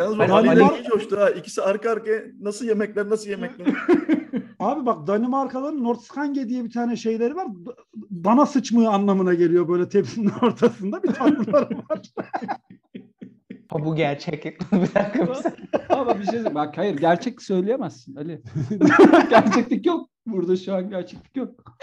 Yalnız 0.00 0.18
bak 0.18 0.30
Ali 0.30 0.48
Danimark- 0.48 0.80
iyi 0.82 0.84
coştu 0.88 1.20
ha. 1.20 1.30
İkisi 1.30 1.62
arka 1.62 1.90
arkaya 1.90 2.22
nasıl 2.40 2.66
yemekler 2.66 3.10
nasıl 3.10 3.30
yemekler. 3.30 3.66
Abi 4.58 4.86
bak 4.86 5.06
Danimarkalıların 5.06 5.84
Nordskange 5.84 6.48
diye 6.48 6.64
bir 6.64 6.70
tane 6.70 6.96
şeyleri 6.96 7.36
var. 7.36 7.46
Dana 8.24 8.46
sıçmığı 8.46 8.88
anlamına 8.90 9.34
geliyor 9.34 9.68
böyle 9.68 9.88
tepsinin 9.88 10.30
ortasında 10.42 11.02
bir 11.02 11.08
tatlıları 11.08 11.68
var. 11.90 12.00
Ha, 13.70 13.84
bu 13.84 13.96
gerçek. 13.96 14.44
bir 14.72 14.80
dakika 14.94 15.26
bir 15.28 15.34
saniye. 15.34 15.68
Ama 15.88 16.18
bir 16.18 16.24
şey. 16.24 16.54
Bak 16.54 16.78
hayır 16.78 16.96
gerçek 16.96 17.42
söyleyemezsin 17.42 18.16
Ali. 18.16 18.42
Gerçeklik 19.30 19.86
yok. 19.86 20.10
Burada 20.26 20.56
şu 20.56 20.74
an 20.74 20.90
gerçeklik 20.90 21.36
yok. 21.36 21.78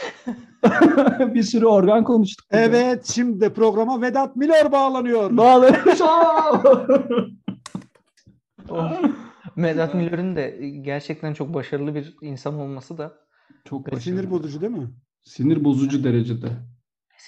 bir 1.33 1.43
sürü 1.43 1.65
organ 1.65 2.03
konuştuk. 2.03 2.45
burada. 2.51 2.63
Evet 2.65 3.05
şimdi 3.05 3.41
de 3.41 3.53
programa 3.53 4.01
Vedat 4.01 4.35
Milor 4.35 4.71
bağlanıyor. 4.71 5.37
Bağlamış. 5.37 6.01
Oh. 8.69 8.91
Vedat 9.57 9.93
Milor'un 9.93 10.35
de 10.35 10.49
gerçekten 10.81 11.33
çok 11.33 11.53
başarılı 11.53 11.95
bir 11.95 12.15
insan 12.21 12.53
olması 12.59 12.97
da 12.97 13.13
Çok 13.65 13.87
E, 13.87 13.91
başarılı. 13.91 14.01
Sinir 14.19 14.31
bozucu 14.31 14.61
değil 14.61 14.71
mi? 14.71 14.87
Sinir 15.23 15.63
bozucu 15.63 16.03
derecede. 16.03 16.47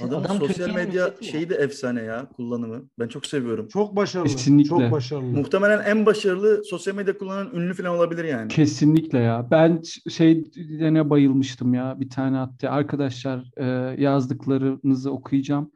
Adamın 0.04 0.26
Adam 0.26 0.38
sosyal 0.40 0.48
Türkiye'nin 0.48 0.76
medya 0.88 1.04
ya. 1.04 1.14
şeyi 1.32 1.50
de 1.50 1.56
efsane 1.56 2.02
ya 2.02 2.26
kullanımı. 2.36 2.82
Ben 3.00 3.08
çok 3.08 3.26
seviyorum. 3.26 3.68
Çok 3.68 3.96
başarılı. 3.96 4.28
Kesinlikle. 4.28 4.70
Çok 4.70 4.92
başarılı. 4.92 5.24
Muhtemelen 5.38 5.84
en 5.86 6.06
başarılı 6.06 6.64
sosyal 6.66 6.96
medya 6.96 7.18
kullanan 7.18 7.50
ünlü 7.56 7.74
falan 7.74 7.96
olabilir 7.96 8.24
yani. 8.24 8.48
Kesinlikle 8.48 9.20
ya. 9.20 9.48
Ben 9.52 9.82
ş- 9.82 10.10
şeylerine 10.12 11.10
bayılmıştım 11.10 11.74
ya. 11.74 11.96
Bir 12.00 12.10
tane 12.10 12.38
attı. 12.40 12.70
Arkadaşlar 12.70 13.52
e, 13.58 13.66
yazdıklarınızı 14.02 15.12
okuyacağım. 15.12 15.72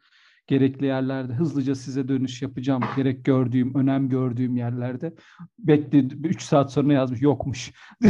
Gerekli 0.48 0.86
yerlerde 0.86 1.34
hızlıca 1.34 1.76
size 1.76 2.08
dönüş 2.08 2.42
yapacağım. 2.42 2.84
Gerek 2.96 3.26
gördüğüm, 3.26 3.76
önem 3.76 4.10
gördüğüm 4.10 4.58
yerlerde. 4.58 5.14
Bekledi 5.60 6.28
3 6.28 6.42
saat 6.42 6.72
sonra 6.72 6.94
yazmış. 6.94 7.22
Yokmuş. 7.22 7.72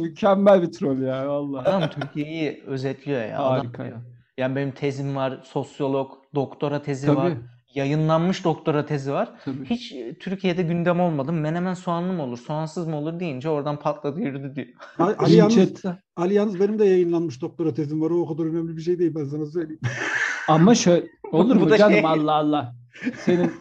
Mükemmel 0.00 0.62
bir 0.62 0.72
troll 0.72 1.02
ya 1.02 1.28
vallahi. 1.28 1.68
Adam 1.68 1.90
Türkiye'yi 1.90 2.62
özetliyor 2.66 3.20
ya. 3.22 3.38
Adam 3.38 3.58
Harika 3.58 3.84
diyor. 3.84 3.96
ya. 3.96 4.02
Yani 4.38 4.56
benim 4.56 4.70
tezim 4.70 5.16
var, 5.16 5.40
sosyolog, 5.44 6.10
doktora 6.34 6.82
tezi 6.82 7.06
Tabii, 7.06 7.16
var, 7.16 7.32
yayınlanmış 7.74 8.44
doktora 8.44 8.86
tezi 8.86 9.12
var. 9.12 9.28
tabii. 9.44 9.64
Hiç 9.64 9.92
e, 9.92 10.18
Türkiye'de 10.18 10.62
gündem 10.62 11.00
olmadım. 11.00 11.40
Menemen 11.40 11.74
soğanlı 11.74 12.12
mı 12.12 12.22
olur, 12.22 12.38
soğansız 12.38 12.86
mı 12.86 12.96
olur 12.96 13.20
deyince 13.20 13.48
oradan 13.48 13.78
patladı 13.78 14.20
yürüdü 14.20 14.54
diyor. 14.56 14.66
Ali, 14.98 15.16
Ali 15.16 15.34
yalnız, 15.34 15.82
Ali 16.16 16.34
yalnız 16.34 16.60
benim 16.60 16.78
de 16.78 16.84
yayınlanmış 16.84 17.42
doktora 17.42 17.74
tezim 17.74 18.00
var. 18.00 18.10
O 18.10 18.14
o 18.14 18.36
kadar 18.36 18.48
önemli 18.48 18.76
bir 18.76 18.82
şey 18.82 18.98
değil 18.98 19.14
ben 19.14 19.24
sana 19.24 19.46
söyleyeyim. 19.46 19.80
Ama 20.48 20.74
şöyle 20.74 21.06
olur 21.32 21.56
mu 21.56 21.76
canım 21.76 21.92
şey- 21.92 22.06
Allah 22.06 22.32
Allah. 22.32 22.74
Senin 23.18 23.52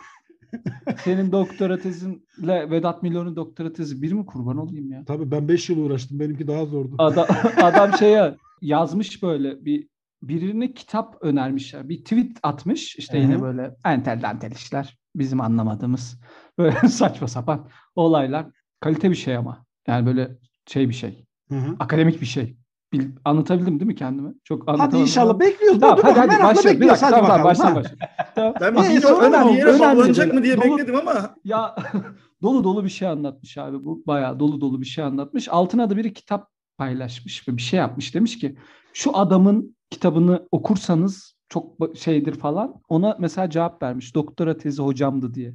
senin 1.03 1.31
doktora 1.31 1.77
tezinle 1.77 2.69
Vedat 2.71 3.03
Milor'un 3.03 3.35
doktora 3.35 3.73
tezi 3.73 4.01
bir 4.01 4.11
mi 4.11 4.25
kurban 4.25 4.57
olayım 4.57 4.91
ya? 4.91 5.05
Tabii 5.05 5.31
ben 5.31 5.47
5 5.47 5.69
yıl 5.69 5.77
uğraştım. 5.77 6.19
Benimki 6.19 6.47
daha 6.47 6.65
zordu. 6.65 6.95
Adam, 6.97 7.27
adam 7.57 7.93
şeye 7.93 8.35
yazmış 8.61 9.23
böyle 9.23 9.65
bir 9.65 9.87
birine 10.21 10.73
kitap 10.73 11.17
önermişler. 11.21 11.89
Bir 11.89 11.97
tweet 11.97 12.37
atmış 12.43 12.95
işte 12.95 13.17
yine 13.17 13.33
Hı 13.33 13.37
hı. 13.37 13.41
böyle 13.41 13.75
entel 13.85 14.21
dantel 14.21 14.51
işler 14.51 14.97
bizim 15.15 15.41
anlamadığımız 15.41 16.21
böyle 16.57 16.75
saçma 16.87 17.27
sapan 17.27 17.67
olaylar. 17.95 18.45
Kalite 18.79 19.09
bir 19.09 19.15
şey 19.15 19.35
ama. 19.35 19.65
Yani 19.87 20.05
böyle 20.05 20.31
şey 20.67 20.89
bir 20.89 20.93
şey. 20.93 21.25
Hı 21.49 21.55
hı. 21.55 21.75
Akademik 21.79 22.21
bir 22.21 22.25
şey. 22.25 22.57
Bil, 22.93 23.09
anlatabildim 23.25 23.79
değil 23.79 23.87
mi 23.87 23.95
kendimi? 23.95 24.33
Çok 24.43 24.61
Hadi 24.61 24.71
anlatamadım 24.71 25.01
inşallah 25.01 25.29
ama- 25.29 25.39
bekliyoruz. 25.39 25.79
Tamam 25.79 25.97
Dur 25.97 26.03
hadi 26.03 26.19
hadi 26.19 26.27
merakla 26.27 26.47
başla. 26.47 26.69
Bir 26.81 26.87
dakika 26.87 27.05
Hadi 27.07 27.11
tamam 27.15 27.27
tamam 27.27 27.43
başla 27.45 27.75
başla. 27.75 27.91
Tamam. 28.35 28.53
Ben 28.61 28.75
bir 28.75 28.79
önemli 29.03 29.57
yere 29.57 29.69
önemli 29.69 29.79
bağlanacak 29.79 30.29
de. 30.29 30.33
mı 30.33 30.43
diye 30.43 30.57
Dolu- 30.57 30.71
bekledim 30.71 30.95
ama 30.95 31.35
Ya 31.43 31.75
dolu 32.41 32.63
dolu 32.63 32.83
bir 32.83 32.89
şey 32.89 33.07
anlatmış 33.07 33.57
abi 33.57 33.85
bu. 33.85 34.03
Bayağı 34.07 34.39
dolu 34.39 34.61
dolu 34.61 34.81
bir 34.81 34.85
şey 34.85 35.03
anlatmış. 35.03 35.49
Altına 35.49 35.89
da 35.89 35.97
biri 35.97 36.13
kitap 36.13 36.49
paylaşmış 36.77 37.47
ve 37.47 37.57
bir 37.57 37.61
şey 37.61 37.79
yapmış. 37.79 38.15
Demiş 38.15 38.39
ki 38.39 38.57
şu 38.93 39.17
adamın 39.17 39.75
kitabını 39.89 40.47
okursanız 40.51 41.35
çok 41.49 41.75
şeydir 41.97 42.33
falan. 42.39 42.73
Ona 42.89 43.15
mesela 43.19 43.49
cevap 43.49 43.83
vermiş. 43.83 44.15
Doktora 44.15 44.57
tezi 44.57 44.81
hocamdı 44.81 45.33
diye. 45.33 45.53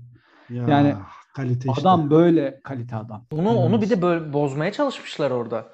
Ya, 0.50 0.64
Yani 0.68 0.94
kalite 1.34 1.68
işte. 1.68 1.80
Adam 1.80 2.10
böyle 2.10 2.60
kalite 2.64 2.96
adam. 2.96 3.26
Onu 3.32 3.48
onu 3.50 3.82
bir 3.82 3.90
de 3.90 4.02
böyle 4.02 4.32
bozmaya 4.32 4.72
çalışmışlar 4.72 5.30
orada. 5.30 5.66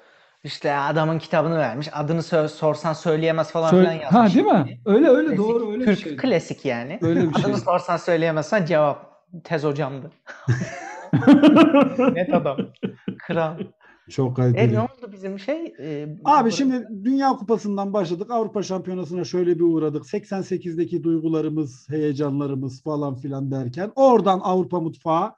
İşte 0.45 0.75
adamın 0.75 1.19
kitabını 1.19 1.57
vermiş. 1.57 1.89
Adını 1.93 2.19
sö- 2.19 2.47
sorsan 2.47 2.93
söyleyemez 2.93 3.51
falan 3.51 3.69
Söyle- 3.69 3.89
filan 3.89 4.01
yazmış. 4.01 4.31
ha 4.31 4.35
değil 4.35 4.45
mi? 4.45 4.79
Öyle 4.85 5.07
öyle 5.09 5.27
Klasik, 5.27 5.37
doğru 5.43 5.71
öyle 5.71 5.79
bir 5.81 5.85
Türk 5.85 5.99
şey. 5.99 6.17
klasik 6.17 6.65
yani. 6.65 6.99
Öyle 7.01 7.29
bir 7.29 7.33
şey. 7.33 7.43
Adını 7.45 7.57
sorsan 7.57 7.97
söyleyemezsen 7.97 8.65
cevap. 8.65 9.05
Tez 9.43 9.63
hocamdı. 9.63 10.11
Net 12.13 12.33
adam. 12.33 12.57
Kral. 13.19 13.59
Çok 14.09 14.31
E 14.31 14.35
kaliteli. 14.41 14.73
ne 14.73 14.79
oldu 14.79 15.09
bizim 15.11 15.39
şey? 15.39 15.73
E, 15.79 16.07
Abi 16.25 16.51
şimdi 16.51 16.87
Dünya 17.03 17.29
Kupası'ndan 17.29 17.93
başladık. 17.93 18.31
Avrupa 18.31 18.63
Şampiyonası'na 18.63 19.23
şöyle 19.23 19.55
bir 19.55 19.63
uğradık. 19.63 20.03
88'deki 20.03 21.03
duygularımız, 21.03 21.89
heyecanlarımız 21.89 22.83
falan 22.83 23.15
filan 23.15 23.51
derken 23.51 23.91
oradan 23.95 24.39
Avrupa 24.43 24.79
mutfağı, 24.79 25.31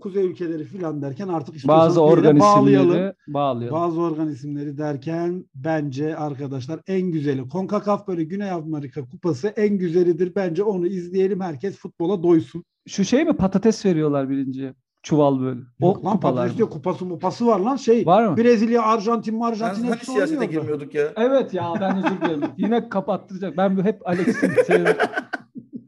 kuzey 0.00 0.26
ülkeleri 0.26 0.64
filan 0.64 1.02
derken 1.02 1.28
artık 1.28 1.68
Bazı 1.68 2.00
organ 2.02 2.40
bağlayalım. 2.40 3.12
Bazı 3.72 4.00
organ 4.00 4.28
isimleri 4.28 4.78
derken 4.78 5.44
bence 5.54 6.16
arkadaşlar 6.16 6.80
en 6.86 7.02
güzeli. 7.02 7.48
CONCACAF 7.48 8.08
böyle 8.08 8.24
Güney 8.24 8.50
Amerika 8.50 9.04
Kupası 9.08 9.48
en 9.48 9.78
güzelidir. 9.78 10.34
Bence 10.36 10.62
onu 10.62 10.86
izleyelim. 10.86 11.40
Herkes 11.40 11.76
futbola 11.76 12.22
doysun. 12.22 12.64
Şu 12.88 13.04
şey 13.04 13.24
mi 13.24 13.32
patates 13.32 13.86
veriyorlar 13.86 14.30
birinci 14.30 14.74
çuval 15.02 15.40
böyle. 15.40 15.60
Yok 15.80 15.98
o 16.02 16.04
lan 16.04 16.20
patates 16.20 16.52
mı? 16.52 16.58
diyor. 16.58 16.70
Kupası 16.70 17.04
mupası 17.04 17.46
var 17.46 17.60
lan 17.60 17.76
şey. 17.76 18.06
Var 18.06 18.26
mı? 18.26 18.36
Brezilya, 18.36 18.82
Arjantin, 18.82 19.40
Arjantin 19.40 19.82
hani 19.82 19.94
hepsi 19.94 20.06
siyasete 20.12 20.38
oynuyor 20.38 20.50
orada. 20.52 20.60
girmiyorduk 20.60 20.94
ya. 20.94 21.12
Evet 21.16 21.54
ya 21.54 21.72
ben 21.80 21.96
özür 22.04 22.20
dilerim. 22.20 22.42
Yine 22.56 22.88
kapattıracak. 22.88 23.56
Ben 23.56 23.84
hep 23.84 24.08
Alex'in 24.08 24.50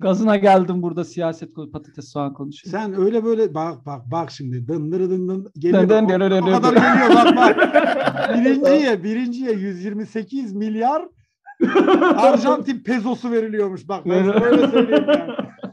gazına 0.04 0.36
geldim 0.36 0.82
burada 0.82 1.04
siyaset 1.04 1.56
patates 1.72 2.12
soğan 2.12 2.32
konuşuyor. 2.34 2.70
Sen 2.70 3.00
öyle 3.00 3.24
böyle 3.24 3.54
bak 3.54 3.86
bak 3.86 4.10
bak 4.10 4.30
şimdi 4.30 4.68
dın 4.68 4.92
dın 4.92 5.10
dın 5.10 5.28
dın 5.28 5.52
geliyor. 5.58 5.88
Dın 5.88 6.08
dın 6.08 6.08
dın 6.08 6.20
dın 6.30 6.42
o, 6.42 6.52
kadar 6.52 6.72
geliyor 6.72 7.14
bak 7.14 7.36
bak. 7.36 7.56
birinciye 8.38 9.04
birinciye 9.04 9.52
128 9.52 10.52
milyar 10.52 11.08
Arjantin 12.16 12.78
pezosu 12.78 13.30
veriliyormuş 13.30 13.88
bak 13.88 14.06
ben 14.06 14.24
sana 14.24 14.44
öyle 14.44 14.68
söyleyeyim 14.68 15.04
yani. 15.08 15.32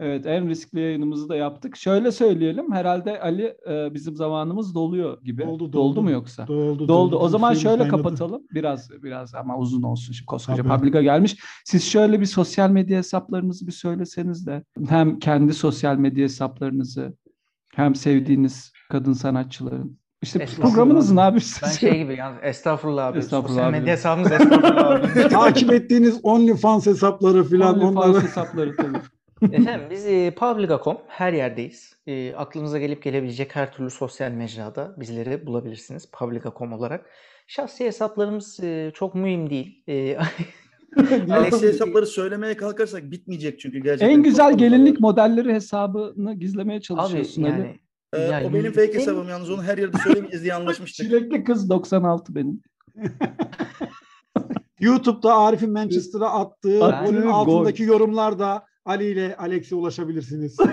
Evet 0.00 0.26
en 0.26 0.48
riskli 0.48 0.80
yayınımızı 0.80 1.28
da 1.28 1.36
yaptık. 1.36 1.76
Şöyle 1.76 2.12
söyleyelim 2.12 2.72
herhalde 2.72 3.20
Ali 3.20 3.56
e, 3.70 3.94
bizim 3.94 4.16
zamanımız 4.16 4.74
doluyor 4.74 5.22
gibi. 5.22 5.42
Doldu, 5.46 5.58
Doldu 5.60 5.72
doldu. 5.72 6.02
mu 6.02 6.10
yoksa? 6.10 6.46
Doldu, 6.46 6.88
Doldu. 6.88 7.16
O 7.18 7.28
zaman 7.28 7.48
Suyumuz 7.48 7.62
şöyle 7.62 7.78
kaynadı. 7.90 7.96
kapatalım. 8.02 8.42
Biraz 8.54 8.90
biraz 9.02 9.34
ama 9.34 9.58
uzun 9.58 9.82
olsun. 9.82 10.12
Şimdi 10.12 10.26
koskoca 10.26 10.62
Tabii. 10.62 10.68
Publica 10.76 11.02
gelmiş. 11.02 11.36
Siz 11.64 11.84
şöyle 11.84 12.20
bir 12.20 12.26
sosyal 12.26 12.70
medya 12.70 12.98
hesaplarınızı 12.98 13.66
bir 13.66 13.72
söyleseniz 13.72 14.46
de 14.46 14.64
hem 14.88 15.18
kendi 15.18 15.54
sosyal 15.54 15.96
medya 15.96 16.24
hesaplarınızı 16.24 17.16
hem 17.74 17.94
sevdiğiniz 17.94 18.72
kadın 18.90 19.12
sanatçıların 19.12 19.98
işte 20.22 20.46
programınızın 20.46 21.16
abi 21.16 21.38
Ben 21.62 21.68
şey 21.68 21.98
gibi 22.02 22.16
yalnız 22.16 22.38
estağfurullah 22.42 23.06
abi. 23.06 23.18
Estağfurullah 23.18 23.54
Sosyal 23.64 23.70
medya 23.70 23.92
hesabımız 23.92 24.32
estağfurullah 24.32 24.86
abi. 24.90 25.28
Takip 25.28 25.72
ettiğiniz 25.72 26.20
OnlyFans 26.22 26.86
hesapları 26.86 27.44
filan 27.44 27.80
OnlyFans 27.80 28.06
onları. 28.06 28.20
hesapları 28.24 28.76
tabii. 28.76 28.98
Efendim 29.42 29.86
biz 29.90 30.06
e, 30.06 30.34
Publica.com 30.34 30.98
her 31.08 31.32
yerdeyiz. 31.32 31.96
E, 32.06 32.34
aklınıza 32.34 32.78
gelip 32.78 33.02
gelebilecek 33.02 33.56
her 33.56 33.72
türlü 33.72 33.90
sosyal 33.90 34.30
mecrada 34.30 34.94
bizleri 35.00 35.46
bulabilirsiniz 35.46 36.10
Publica.com 36.12 36.72
olarak. 36.72 37.06
Şahsi 37.46 37.84
hesaplarımız 37.84 38.60
e, 38.60 38.90
çok 38.94 39.14
mühim 39.14 39.50
değil. 39.50 39.82
E, 39.88 40.16
Alex'i 41.30 41.66
hesapları 41.68 42.06
söylemeye 42.06 42.56
kalkarsak 42.56 43.10
bitmeyecek 43.10 43.60
çünkü 43.60 43.78
gerçekten. 43.78 44.08
En 44.14 44.22
güzel 44.22 44.58
gelinlik 44.58 44.94
var. 44.94 45.00
modelleri 45.00 45.54
hesabını 45.54 46.34
gizlemeye 46.34 46.76
abi 46.76 46.82
çalışıyorsun 46.84 47.42
Ali. 47.42 47.50
yani 47.50 47.76
Ee, 48.14 48.20
ya 48.20 48.44
o 48.44 48.54
benim 48.54 48.72
fake 48.72 48.86
LinkedIn- 48.86 48.94
hesabım 48.98 49.28
yalnız 49.28 49.50
onu 49.50 49.62
her 49.62 49.78
yerde 49.78 49.98
söylemeyeceğiz 49.98 50.42
diye 50.44 50.54
anlaşmıştık. 50.54 51.06
Çilekli 51.10 51.44
kız 51.44 51.70
96 51.70 52.34
benim. 52.34 52.62
YouTube'da 54.80 55.34
Arif'in 55.34 55.72
Manchester'a 55.72 56.30
attığı 56.30 56.78
golün 56.78 57.22
gol. 57.22 57.28
altındaki 57.30 57.82
yorumlarda 57.82 58.67
Ali 58.88 59.04
ile 59.04 59.36
Alex'e 59.36 59.74
ulaşabilirsiniz. 59.74 60.56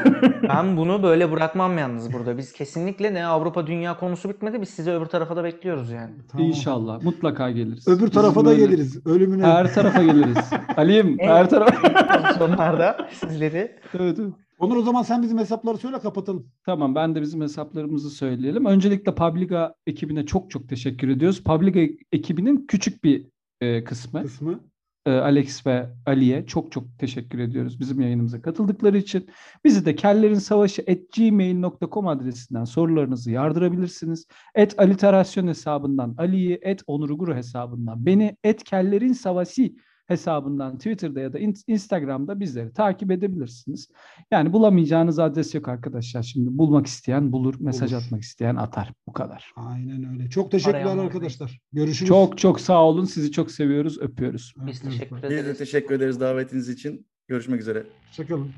Ben 0.49 0.77
bunu 0.77 1.03
böyle 1.03 1.31
bırakmam 1.31 1.77
yalnız 1.77 2.13
burada. 2.13 2.37
Biz 2.37 2.53
kesinlikle 2.53 3.13
ne 3.13 3.25
Avrupa 3.25 3.67
Dünya 3.67 3.97
konusu 3.97 4.29
bitmedi. 4.29 4.61
Biz 4.61 4.69
sizi 4.69 4.91
öbür 4.91 5.05
tarafa 5.05 5.35
da 5.35 5.43
bekliyoruz 5.43 5.91
yani. 5.91 6.11
Tamam. 6.31 6.47
İnşallah. 6.47 7.03
Mutlaka 7.03 7.51
geliriz. 7.51 7.87
Öbür 7.87 8.07
tarafa 8.07 8.31
Bizim 8.31 8.45
da 8.45 8.49
öyle- 8.49 8.65
geliriz. 8.65 9.07
Ölümüne. 9.07 9.43
Her 9.43 9.73
tarafa 9.73 10.03
geliriz. 10.03 10.37
Ali'yim 10.77 11.07
Evet. 11.19 11.29
her 11.29 11.49
tarafa. 11.49 12.33
Sonlarda 12.37 13.09
sizleri 13.11 13.57
evet, 13.93 14.19
evet. 14.19 14.33
Onur 14.59 14.77
o 14.77 14.81
zaman 14.81 15.01
sen 15.03 15.21
bizim 15.23 15.37
hesapları 15.37 15.77
söyle 15.77 15.99
kapatalım. 15.99 16.47
Tamam 16.65 16.95
ben 16.95 17.15
de 17.15 17.21
bizim 17.21 17.41
hesaplarımızı 17.41 18.09
söyleyelim. 18.09 18.65
Öncelikle 18.65 19.15
Publiga 19.15 19.73
ekibine 19.87 20.25
çok 20.25 20.51
çok 20.51 20.69
teşekkür 20.69 21.09
ediyoruz. 21.09 21.43
Publiga 21.43 21.79
ekibinin 22.11 22.65
küçük 22.67 23.03
bir 23.03 23.27
e, 23.61 23.83
kısmı. 23.83 24.21
Kısmı. 24.21 24.59
E, 25.05 25.11
Alex 25.11 25.65
ve 25.65 25.89
Ali'ye 26.05 26.45
çok 26.45 26.71
çok 26.71 26.99
teşekkür 26.99 27.39
ediyoruz 27.39 27.79
bizim 27.79 28.01
yayınımıza 28.01 28.41
katıldıkları 28.41 28.97
için. 28.97 29.29
Bizi 29.63 29.85
de 29.85 29.95
kellerinsavaşı@gmail.com 29.95 32.07
adresinden 32.07 32.63
sorularınızı 32.63 33.31
yardırabilirsiniz. 33.31 34.27
Et 34.55 34.79
aliterasyon 34.79 35.47
hesabından 35.47 36.15
Ali'yi, 36.17 36.59
et 36.61 36.81
Onur 36.87 37.35
hesabından 37.35 38.05
beni, 38.05 38.37
et 38.43 38.63
kellerin 38.63 39.13
savaşı 39.13 39.71
hesabından 40.07 40.77
Twitter'da 40.77 41.19
ya 41.19 41.33
da 41.33 41.39
in- 41.39 41.53
Instagram'da 41.67 42.39
bizleri 42.39 42.73
takip 42.73 43.11
edebilirsiniz. 43.11 43.89
Yani 44.31 44.53
bulamayacağınız 44.53 45.19
adres 45.19 45.55
yok 45.55 45.67
arkadaşlar. 45.67 46.23
Şimdi 46.23 46.57
bulmak 46.57 46.85
isteyen 46.87 47.31
bulur, 47.31 47.55
mesaj 47.59 47.91
Bulur. 47.91 48.01
atmak 48.01 48.21
isteyen 48.21 48.55
atar. 48.55 48.93
Bu 49.07 49.13
kadar. 49.13 49.51
Aynen 49.55 50.09
öyle. 50.13 50.29
Çok 50.29 50.51
teşekkürler 50.51 50.81
Arayan 50.81 50.97
arkadaşlar. 50.97 51.59
Görüşürüz. 51.73 52.07
Çok 52.07 52.37
çok 52.37 52.59
sağ 52.59 52.83
olun. 52.83 53.05
Sizi 53.05 53.31
çok 53.31 53.51
seviyoruz. 53.51 53.97
Öpüyoruz. 54.01 54.53
Biz 54.67 54.81
teşekkür 54.81 55.15
Biz 55.15 55.23
de 55.23 55.39
ederiz. 55.39 55.57
teşekkür 55.57 55.95
ederiz 55.95 56.19
davetiniz 56.19 56.69
için. 56.69 57.07
Görüşmek 57.27 57.61
üzere. 57.61 57.83
Hoşçakalın. 58.07 58.51